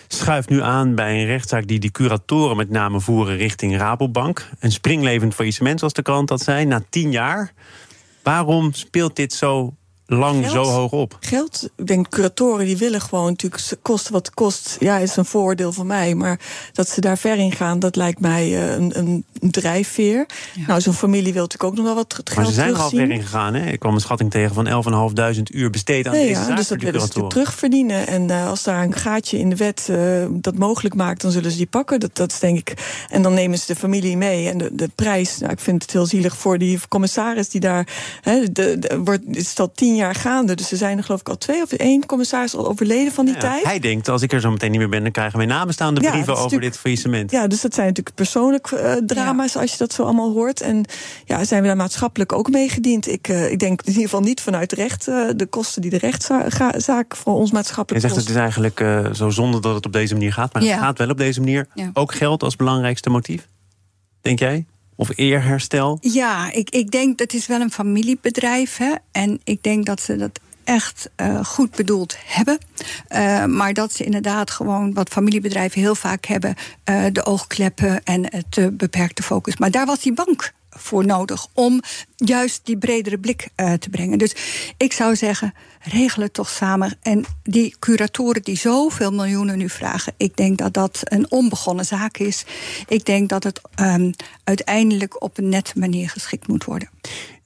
schuift 0.07 0.49
nu 0.49 0.61
aan 0.61 0.95
bij 0.95 1.19
een 1.19 1.25
rechtszaak 1.25 1.67
die 1.67 1.79
die 1.79 1.91
curatoren 1.91 2.57
met 2.57 2.69
name 2.69 2.99
voeren 2.99 3.37
richting 3.37 3.77
Rabobank. 3.77 4.49
Een 4.59 4.71
springlevend 4.71 5.33
faillissement, 5.33 5.79
zoals 5.79 5.93
de 5.93 6.01
krant 6.01 6.27
dat 6.27 6.41
zei, 6.41 6.65
na 6.65 6.83
tien 6.89 7.11
jaar. 7.11 7.53
Waarom 8.23 8.73
speelt 8.73 9.15
dit 9.15 9.33
zo 9.33 9.73
lang 10.07 10.49
Geld. 10.49 10.67
zo 10.67 10.71
hoog 10.71 10.91
op? 10.91 11.17
Geld. 11.19 11.69
Ik 11.75 11.87
denk, 11.87 12.09
curatoren 12.09 12.65
die 12.65 12.77
willen 12.77 13.01
gewoon 13.01 13.29
natuurlijk 13.29 13.63
kosten 13.81 14.13
wat 14.13 14.33
kost. 14.33 14.75
Ja, 14.79 14.97
is 14.97 15.15
een 15.15 15.25
voordeel 15.25 15.71
van 15.71 15.87
mij. 15.87 16.15
Maar 16.15 16.39
dat 16.73 16.89
ze 16.89 17.01
daar 17.01 17.17
ver 17.17 17.37
in 17.37 17.51
gaan, 17.51 17.79
dat 17.79 17.95
lijkt 17.95 18.19
mij 18.19 18.49
uh, 18.49 18.71
een, 18.71 18.97
een 18.97 19.25
drijfveer. 19.39 20.25
Ja. 20.55 20.67
Nou, 20.67 20.81
zo'n 20.81 20.93
familie 20.93 21.33
wil 21.33 21.41
natuurlijk 21.41 21.69
ook 21.71 21.75
nog 21.75 21.85
wel 21.85 21.95
wat 21.95 22.13
geld 22.13 22.35
Maar 22.35 22.45
ze 22.45 22.51
zijn 22.51 22.73
er 22.73 22.79
al 22.79 22.89
ver 22.89 23.11
in 23.11 23.21
gegaan. 23.21 23.53
Hè? 23.53 23.71
Ik 23.71 23.79
kwam 23.79 23.93
een 23.93 23.99
schatting 23.99 24.31
tegen 24.31 24.53
van 24.53 25.33
11.500 25.35 25.41
uur 25.43 25.69
besteed 25.69 26.07
aan 26.07 26.13
Nee, 26.13 26.27
deze 26.27 26.39
ja, 26.39 26.45
zaak 26.45 26.57
dus 26.57 26.67
dat 26.67 26.79
die 26.79 26.91
willen 26.91 27.07
ze 27.07 27.27
terugverdienen. 27.27 28.07
En 28.07 28.29
uh, 28.29 28.47
als 28.47 28.63
daar 28.63 28.83
een 28.83 28.93
gaatje 28.93 29.39
in 29.39 29.49
de 29.49 29.55
wet 29.55 29.87
uh, 29.89 30.25
dat 30.29 30.57
mogelijk 30.57 30.95
maakt, 30.95 31.21
dan 31.21 31.31
zullen 31.31 31.51
ze 31.51 31.57
die 31.57 31.65
pakken. 31.65 31.99
Dat, 31.99 32.15
dat 32.15 32.31
is 32.31 32.39
denk 32.39 32.57
ik. 32.57 33.05
En 33.09 33.21
dan 33.21 33.33
nemen 33.33 33.57
ze 33.57 33.65
de 33.67 33.75
familie 33.75 34.17
mee. 34.17 34.49
En 34.49 34.57
de, 34.57 34.69
de 34.75 34.89
prijs, 34.95 35.37
nou, 35.37 35.51
ik 35.51 35.59
vind 35.59 35.81
het 35.81 35.91
heel 35.91 36.05
zielig 36.05 36.37
voor 36.37 36.57
die 36.57 36.79
commissaris 36.87 37.49
die 37.49 37.61
daar. 37.61 37.87
Hè, 38.21 38.51
de, 38.51 38.79
de, 38.79 39.01
wordt, 39.03 39.23
het 39.27 39.35
is 39.35 39.59
al 39.59 39.71
tien 39.71 39.95
jaar 39.97 40.15
gaande. 40.15 40.55
Dus 40.55 40.71
er 40.71 40.77
zijn 40.77 40.97
er 40.97 41.03
geloof 41.03 41.19
ik 41.19 41.29
al 41.29 41.37
twee 41.37 41.61
of 41.61 41.71
één 41.71 42.05
commissaris 42.05 42.55
al 42.55 42.67
overleden 42.67 43.11
van 43.13 43.25
die 43.25 43.33
Ja, 43.33 43.39
tijd. 43.39 43.63
Hij 43.63 43.79
denkt, 43.79 44.07
als 44.09 44.21
ik 44.21 44.33
er 44.33 44.39
zo 44.41 44.51
meteen 44.51 44.71
niet 44.71 44.79
meer 44.79 44.89
ben, 44.89 45.03
dan 45.03 45.11
krijgen 45.11 45.37
wij 45.37 45.47
namenstaande 45.47 46.01
Ja, 46.01 46.11
brieven 46.11 46.37
over 46.37 46.59
dit 46.59 46.77
faillissement. 46.77 47.31
Ja, 47.31 47.47
dus 47.47 47.61
dat 47.61 47.73
zijn 47.73 47.87
natuurlijk 47.87 48.15
persoonlijke 48.15 48.81
uh, 48.81 49.05
drama's 49.05 49.55
als 49.57 49.71
je 49.71 49.77
dat 49.77 49.93
zo 49.93 50.03
allemaal 50.03 50.31
hoort. 50.33 50.61
En 50.61 50.85
ja, 51.25 51.43
zijn 51.43 51.61
we 51.61 51.67
daar 51.67 51.75
maatschappelijk 51.77 52.31
ook 52.33 52.49
mee 52.49 52.69
gediend? 52.69 53.07
Ik, 53.07 53.27
uh, 53.27 53.51
ik 53.51 53.59
denk 53.59 53.81
in 53.81 53.87
ieder 53.87 54.03
geval 54.03 54.21
niet 54.21 54.41
vanuit 54.41 54.71
recht 54.71 55.07
uh, 55.07 55.29
de 55.35 55.45
kosten 55.45 55.81
die 55.81 55.91
de 55.91 55.97
rechtszaak 55.97 57.15
voor 57.15 57.33
ons 57.35 57.49
Je 57.49 57.55
maatschappelijk 57.55 58.03
zegt 58.03 58.15
kost. 58.15 58.27
het 58.27 58.35
is 58.35 58.41
eigenlijk 58.41 58.79
uh, 58.79 59.13
zo 59.13 59.29
zonde 59.29 59.59
dat 59.59 59.75
het 59.75 59.85
op 59.85 59.93
deze 59.93 60.13
manier 60.13 60.33
gaat, 60.33 60.53
maar 60.53 60.63
Ja. 60.63 60.71
het 60.71 60.79
gaat 60.79 60.97
wel 60.97 61.09
op 61.09 61.17
deze 61.17 61.39
manier. 61.39 61.67
Ja. 61.73 61.89
Ook 61.93 62.13
geld 62.13 62.43
als 62.43 62.55
belangrijkste 62.55 63.09
motief, 63.09 63.47
denk 64.21 64.39
jij? 64.39 64.65
Of 64.99 65.09
eerherstel? 65.15 65.97
Ja, 66.01 66.51
ik, 66.51 66.69
ik 66.69 66.91
denk 66.91 67.17
dat 67.17 67.33
is 67.33 67.47
wel 67.47 67.61
een 67.61 67.71
familiebedrijf. 67.71 68.77
Hè? 68.77 68.93
En 69.11 69.39
ik 69.43 69.63
denk 69.63 69.85
dat 69.85 70.01
ze 70.01 70.15
dat 70.15 70.39
echt 70.63 71.09
uh, 71.21 71.45
goed 71.45 71.75
bedoeld 71.75 72.17
hebben. 72.25 72.57
Uh, 73.09 73.45
maar 73.45 73.73
dat 73.73 73.93
ze 73.93 74.03
inderdaad 74.03 74.51
gewoon 74.51 74.93
wat 74.93 75.09
familiebedrijven 75.09 75.81
heel 75.81 75.95
vaak 75.95 76.25
hebben: 76.25 76.55
uh, 76.89 77.05
de 77.11 77.25
oogkleppen 77.25 78.03
en 78.03 78.23
het 78.23 78.77
beperkte 78.77 79.23
focus. 79.23 79.57
Maar 79.57 79.71
daar 79.71 79.85
was 79.85 79.99
die 79.99 80.13
bank 80.13 80.53
voor 80.77 81.05
nodig 81.05 81.47
om 81.53 81.81
juist 82.15 82.61
die 82.63 82.77
bredere 82.77 83.19
blik 83.19 83.49
uh, 83.55 83.73
te 83.73 83.89
brengen. 83.89 84.17
Dus 84.17 84.35
ik 84.77 84.93
zou 84.93 85.15
zeggen, 85.15 85.53
regel 85.79 86.21
het 86.21 86.33
toch 86.33 86.49
samen. 86.49 86.97
En 87.01 87.25
die 87.43 87.75
curatoren 87.79 88.41
die 88.41 88.57
zoveel 88.57 89.11
miljoenen 89.11 89.57
nu 89.57 89.69
vragen, 89.69 90.13
ik 90.17 90.35
denk 90.35 90.57
dat 90.57 90.73
dat 90.73 90.99
een 91.03 91.31
onbegonnen 91.31 91.85
zaak 91.85 92.17
is. 92.17 92.45
Ik 92.87 93.05
denk 93.05 93.29
dat 93.29 93.43
het 93.43 93.61
um, 93.79 94.11
uiteindelijk 94.43 95.23
op 95.23 95.37
een 95.37 95.49
nette 95.49 95.79
manier 95.79 96.09
geschikt 96.09 96.47
moet 96.47 96.63
worden. 96.63 96.89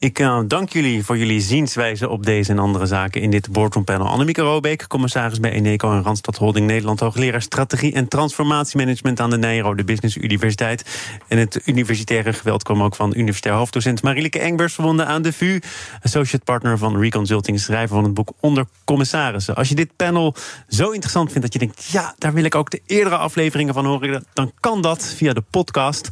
Ik 0.01 0.19
uh, 0.19 0.39
dank 0.47 0.69
jullie 0.69 1.05
voor 1.05 1.17
jullie 1.17 1.41
zienswijze 1.41 2.09
op 2.09 2.25
deze 2.25 2.51
en 2.51 2.59
andere 2.59 2.85
zaken 2.85 3.21
in 3.21 3.31
dit 3.31 3.51
boardroom 3.51 3.83
panel. 3.83 4.07
Annemieke 4.07 4.41
Robeek, 4.41 4.87
commissaris 4.87 5.39
bij 5.39 5.51
Eneco 5.51 5.91
en 5.91 6.03
Randstad 6.03 6.37
Holding 6.37 6.67
Nederland, 6.67 6.99
hoogleraar 6.99 7.41
strategie 7.41 7.93
en 7.93 8.07
transformatiemanagement 8.07 9.19
aan 9.19 9.29
de 9.29 9.37
Nijrode 9.37 9.83
Business 9.83 10.17
Universiteit. 10.17 10.85
En 11.27 11.37
het 11.37 11.61
universitaire 11.65 12.33
geweld 12.33 12.63
kwam 12.63 12.83
ook 12.83 12.95
van 12.95 13.13
universitair 13.15 13.55
hoofddocent 13.55 14.01
Marieleke 14.01 14.39
Engbers, 14.39 14.73
verbonden 14.73 15.07
aan 15.07 15.21
de 15.21 15.33
VU, 15.33 15.59
associate 16.01 16.45
partner 16.45 16.77
van 16.77 16.99
Reconsulting, 16.99 17.59
schrijver 17.59 17.95
van 17.95 18.03
het 18.03 18.13
boek 18.13 18.31
Onder 18.39 18.65
Commissarissen. 18.85 19.55
Als 19.55 19.69
je 19.69 19.75
dit 19.75 19.95
panel 19.95 20.35
zo 20.67 20.89
interessant 20.89 21.31
vindt 21.31 21.41
dat 21.41 21.53
je 21.53 21.59
denkt, 21.59 21.85
ja, 21.85 22.15
daar 22.17 22.33
wil 22.33 22.43
ik 22.43 22.55
ook 22.55 22.69
de 22.69 22.81
eerdere 22.85 23.17
afleveringen 23.17 23.73
van 23.73 23.85
horen, 23.85 24.25
dan 24.33 24.51
kan 24.59 24.81
dat 24.81 25.13
via 25.17 25.33
de 25.33 25.43
podcast. 25.49 26.09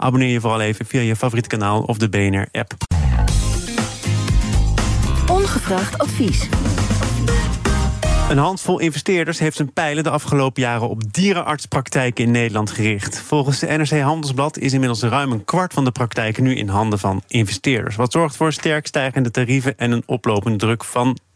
Abonneer 0.00 0.32
je 0.32 0.40
vooral 0.40 0.60
even 0.60 0.86
via 0.86 1.00
je 1.00 1.16
favoriete 1.16 1.48
kanaal 1.48 1.82
of 1.82 1.98
de 1.98 2.08
BNR-app. 2.08 2.72
Ongevraagd 5.30 5.98
advies. 5.98 6.48
Een 8.28 8.38
handvol 8.38 8.78
investeerders 8.78 9.38
heeft 9.38 9.56
zijn 9.56 9.72
pijlen 9.72 10.04
de 10.04 10.10
afgelopen 10.10 10.62
jaren 10.62 10.88
op 10.88 11.12
dierenartspraktijken 11.12 12.24
in 12.24 12.30
Nederland 12.30 12.70
gericht. 12.70 13.20
Volgens 13.20 13.58
de 13.58 13.66
NRC 13.66 14.00
Handelsblad 14.00 14.58
is 14.58 14.72
inmiddels 14.72 15.02
ruim 15.02 15.32
een 15.32 15.44
kwart 15.44 15.72
van 15.72 15.84
de 15.84 15.90
praktijken 15.90 16.42
nu 16.42 16.54
in 16.54 16.68
handen 16.68 16.98
van 16.98 17.22
investeerders. 17.26 17.96
Wat 17.96 18.12
zorgt 18.12 18.36
voor 18.36 18.52
sterk 18.52 18.86
stijgende 18.86 19.30
tarieven 19.30 19.78
en 19.78 19.90
een 19.90 20.02
oplopende 20.06 20.58
druk 20.58 20.84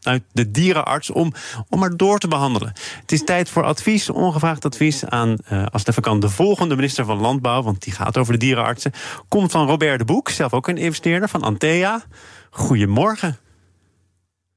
vanuit 0.03 0.23
de 0.33 0.51
dierenarts 0.51 1.11
om, 1.11 1.33
om 1.69 1.79
maar 1.79 1.97
door 1.97 2.19
te 2.19 2.29
behandelen. 2.29 2.73
Het 3.01 3.13
is 3.13 3.25
tijd 3.25 3.49
voor 3.49 3.65
advies, 3.65 4.11
ongevraagd 4.11 4.65
advies 4.65 5.05
aan, 5.05 5.37
uh, 5.53 5.67
als 5.67 5.85
de 5.85 5.93
vakant, 5.93 6.23
de 6.23 6.29
volgende 6.29 6.77
minister 6.77 7.05
van 7.05 7.21
Landbouw, 7.21 7.63
want 7.63 7.83
die 7.83 7.93
gaat 7.93 8.17
over 8.17 8.33
de 8.33 8.39
dierenartsen. 8.39 8.93
Komt 9.29 9.51
van 9.51 9.67
Robert 9.67 9.99
de 9.99 10.05
Boek, 10.05 10.29
zelf 10.29 10.53
ook 10.53 10.69
een 10.69 10.77
investeerder 10.77 11.29
van 11.29 11.43
Antea. 11.43 12.03
Goedemorgen. 12.51 13.39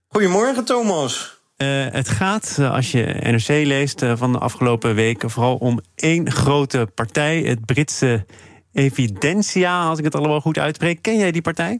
Goedemorgen, 0.08 0.65
Thomas. 0.65 1.34
Uh, 1.58 1.86
het 1.89 2.10
gaat, 2.10 2.58
uh, 2.60 2.71
als 2.71 2.91
je 2.91 3.17
NRC 3.21 3.47
leest 3.47 4.01
uh, 4.01 4.13
van 4.15 4.31
de 4.31 4.38
afgelopen 4.38 4.95
weken, 4.95 5.29
vooral 5.29 5.55
om 5.55 5.79
één 5.95 6.31
grote 6.31 6.89
partij, 6.95 7.41
het 7.41 7.65
Britse 7.65 8.25
Evidentia, 8.73 9.88
als 9.88 9.97
ik 9.97 10.03
het 10.03 10.15
allemaal 10.15 10.41
goed 10.41 10.58
uitspreek. 10.58 11.01
Ken 11.01 11.17
jij 11.17 11.31
die 11.31 11.41
partij? 11.41 11.79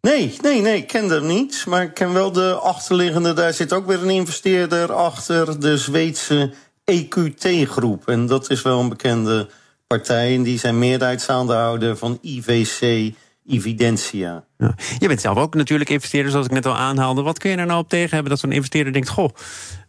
Nee, 0.00 0.36
nee, 0.42 0.60
nee, 0.60 0.76
ik 0.76 0.86
ken 0.86 1.08
dat 1.08 1.22
niet. 1.22 1.64
Maar 1.66 1.82
ik 1.82 1.94
ken 1.94 2.12
wel 2.12 2.32
de 2.32 2.54
achterliggende, 2.54 3.32
daar 3.32 3.52
zit 3.52 3.72
ook 3.72 3.86
weer 3.86 4.02
een 4.02 4.10
investeerder 4.10 4.92
achter, 4.92 5.60
de 5.60 5.78
Zweedse 5.78 6.52
EQT-groep. 6.84 8.08
En 8.08 8.26
dat 8.26 8.50
is 8.50 8.62
wel 8.62 8.80
een 8.80 8.88
bekende 8.88 9.48
partij. 9.86 10.34
En 10.34 10.42
die 10.42 10.58
zijn 10.58 10.78
meerderheidsaandeelhouder 10.78 11.96
van 11.96 12.18
IVC 12.22 13.12
Evidentia. 13.46 14.44
Ja. 14.58 14.74
Je 14.98 15.08
bent 15.08 15.20
zelf 15.20 15.38
ook 15.38 15.54
natuurlijk 15.54 15.90
investeerder, 15.90 16.30
zoals 16.30 16.46
ik 16.46 16.52
net 16.52 16.66
al 16.66 16.76
aanhaalde. 16.76 17.22
Wat 17.22 17.38
kun 17.38 17.50
je 17.50 17.56
er 17.56 17.66
nou 17.66 17.80
op 17.80 17.88
tegen 17.88 18.10
hebben 18.10 18.30
dat 18.30 18.40
zo'n 18.40 18.52
investeerder 18.52 18.92
denkt... 18.92 19.08
goh, 19.08 19.28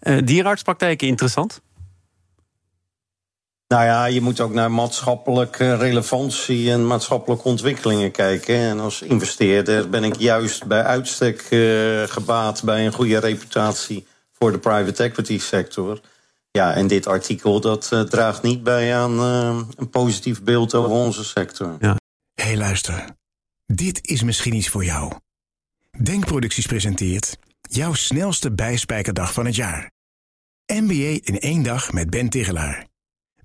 uh, 0.03 0.17
dierenartspraktijken 0.23 1.07
interessant? 1.07 1.61
Nou 3.71 3.83
ja, 3.83 4.05
je 4.05 4.21
moet 4.21 4.39
ook 4.39 4.53
naar 4.53 4.71
maatschappelijke 4.71 5.75
relevantie 5.75 6.71
en 6.71 6.87
maatschappelijke 6.87 7.43
ontwikkelingen 7.43 8.11
kijken. 8.11 8.55
En 8.55 8.79
als 8.79 9.01
investeerder 9.01 9.89
ben 9.89 10.03
ik 10.03 10.15
juist 10.15 10.65
bij 10.65 10.83
uitstek 10.83 11.47
uh, 11.49 12.03
gebaat 12.03 12.63
bij 12.63 12.85
een 12.85 12.93
goede 12.93 13.17
reputatie 13.17 14.07
voor 14.31 14.51
de 14.51 14.59
private 14.59 15.03
equity 15.03 15.39
sector. 15.39 16.01
Ja, 16.51 16.73
en 16.73 16.87
dit 16.87 17.07
artikel 17.07 17.61
dat 17.61 17.89
uh, 17.93 18.01
draagt 18.01 18.41
niet 18.41 18.63
bij 18.63 18.95
aan 18.95 19.13
uh, 19.13 19.61
een 19.75 19.89
positief 19.89 20.43
beeld 20.43 20.73
over 20.73 20.91
onze 20.91 21.23
sector. 21.23 21.75
Ja. 21.79 21.95
Hé, 22.33 22.43
hey, 22.43 22.57
luister. 22.57 23.05
Dit 23.65 24.07
is 24.07 24.23
misschien 24.23 24.53
iets 24.53 24.69
voor 24.69 24.85
jou. 24.85 25.11
Denkproducties 26.03 26.65
presenteert 26.65 27.37
jouw 27.61 27.93
snelste 27.93 28.51
bijspijkerdag 28.51 29.33
van 29.33 29.45
het 29.45 29.55
jaar. 29.55 29.91
MBA 30.73 31.19
in 31.23 31.39
één 31.39 31.63
dag 31.63 31.91
met 31.91 32.09
Ben 32.09 32.29
Tigelaar. 32.29 32.89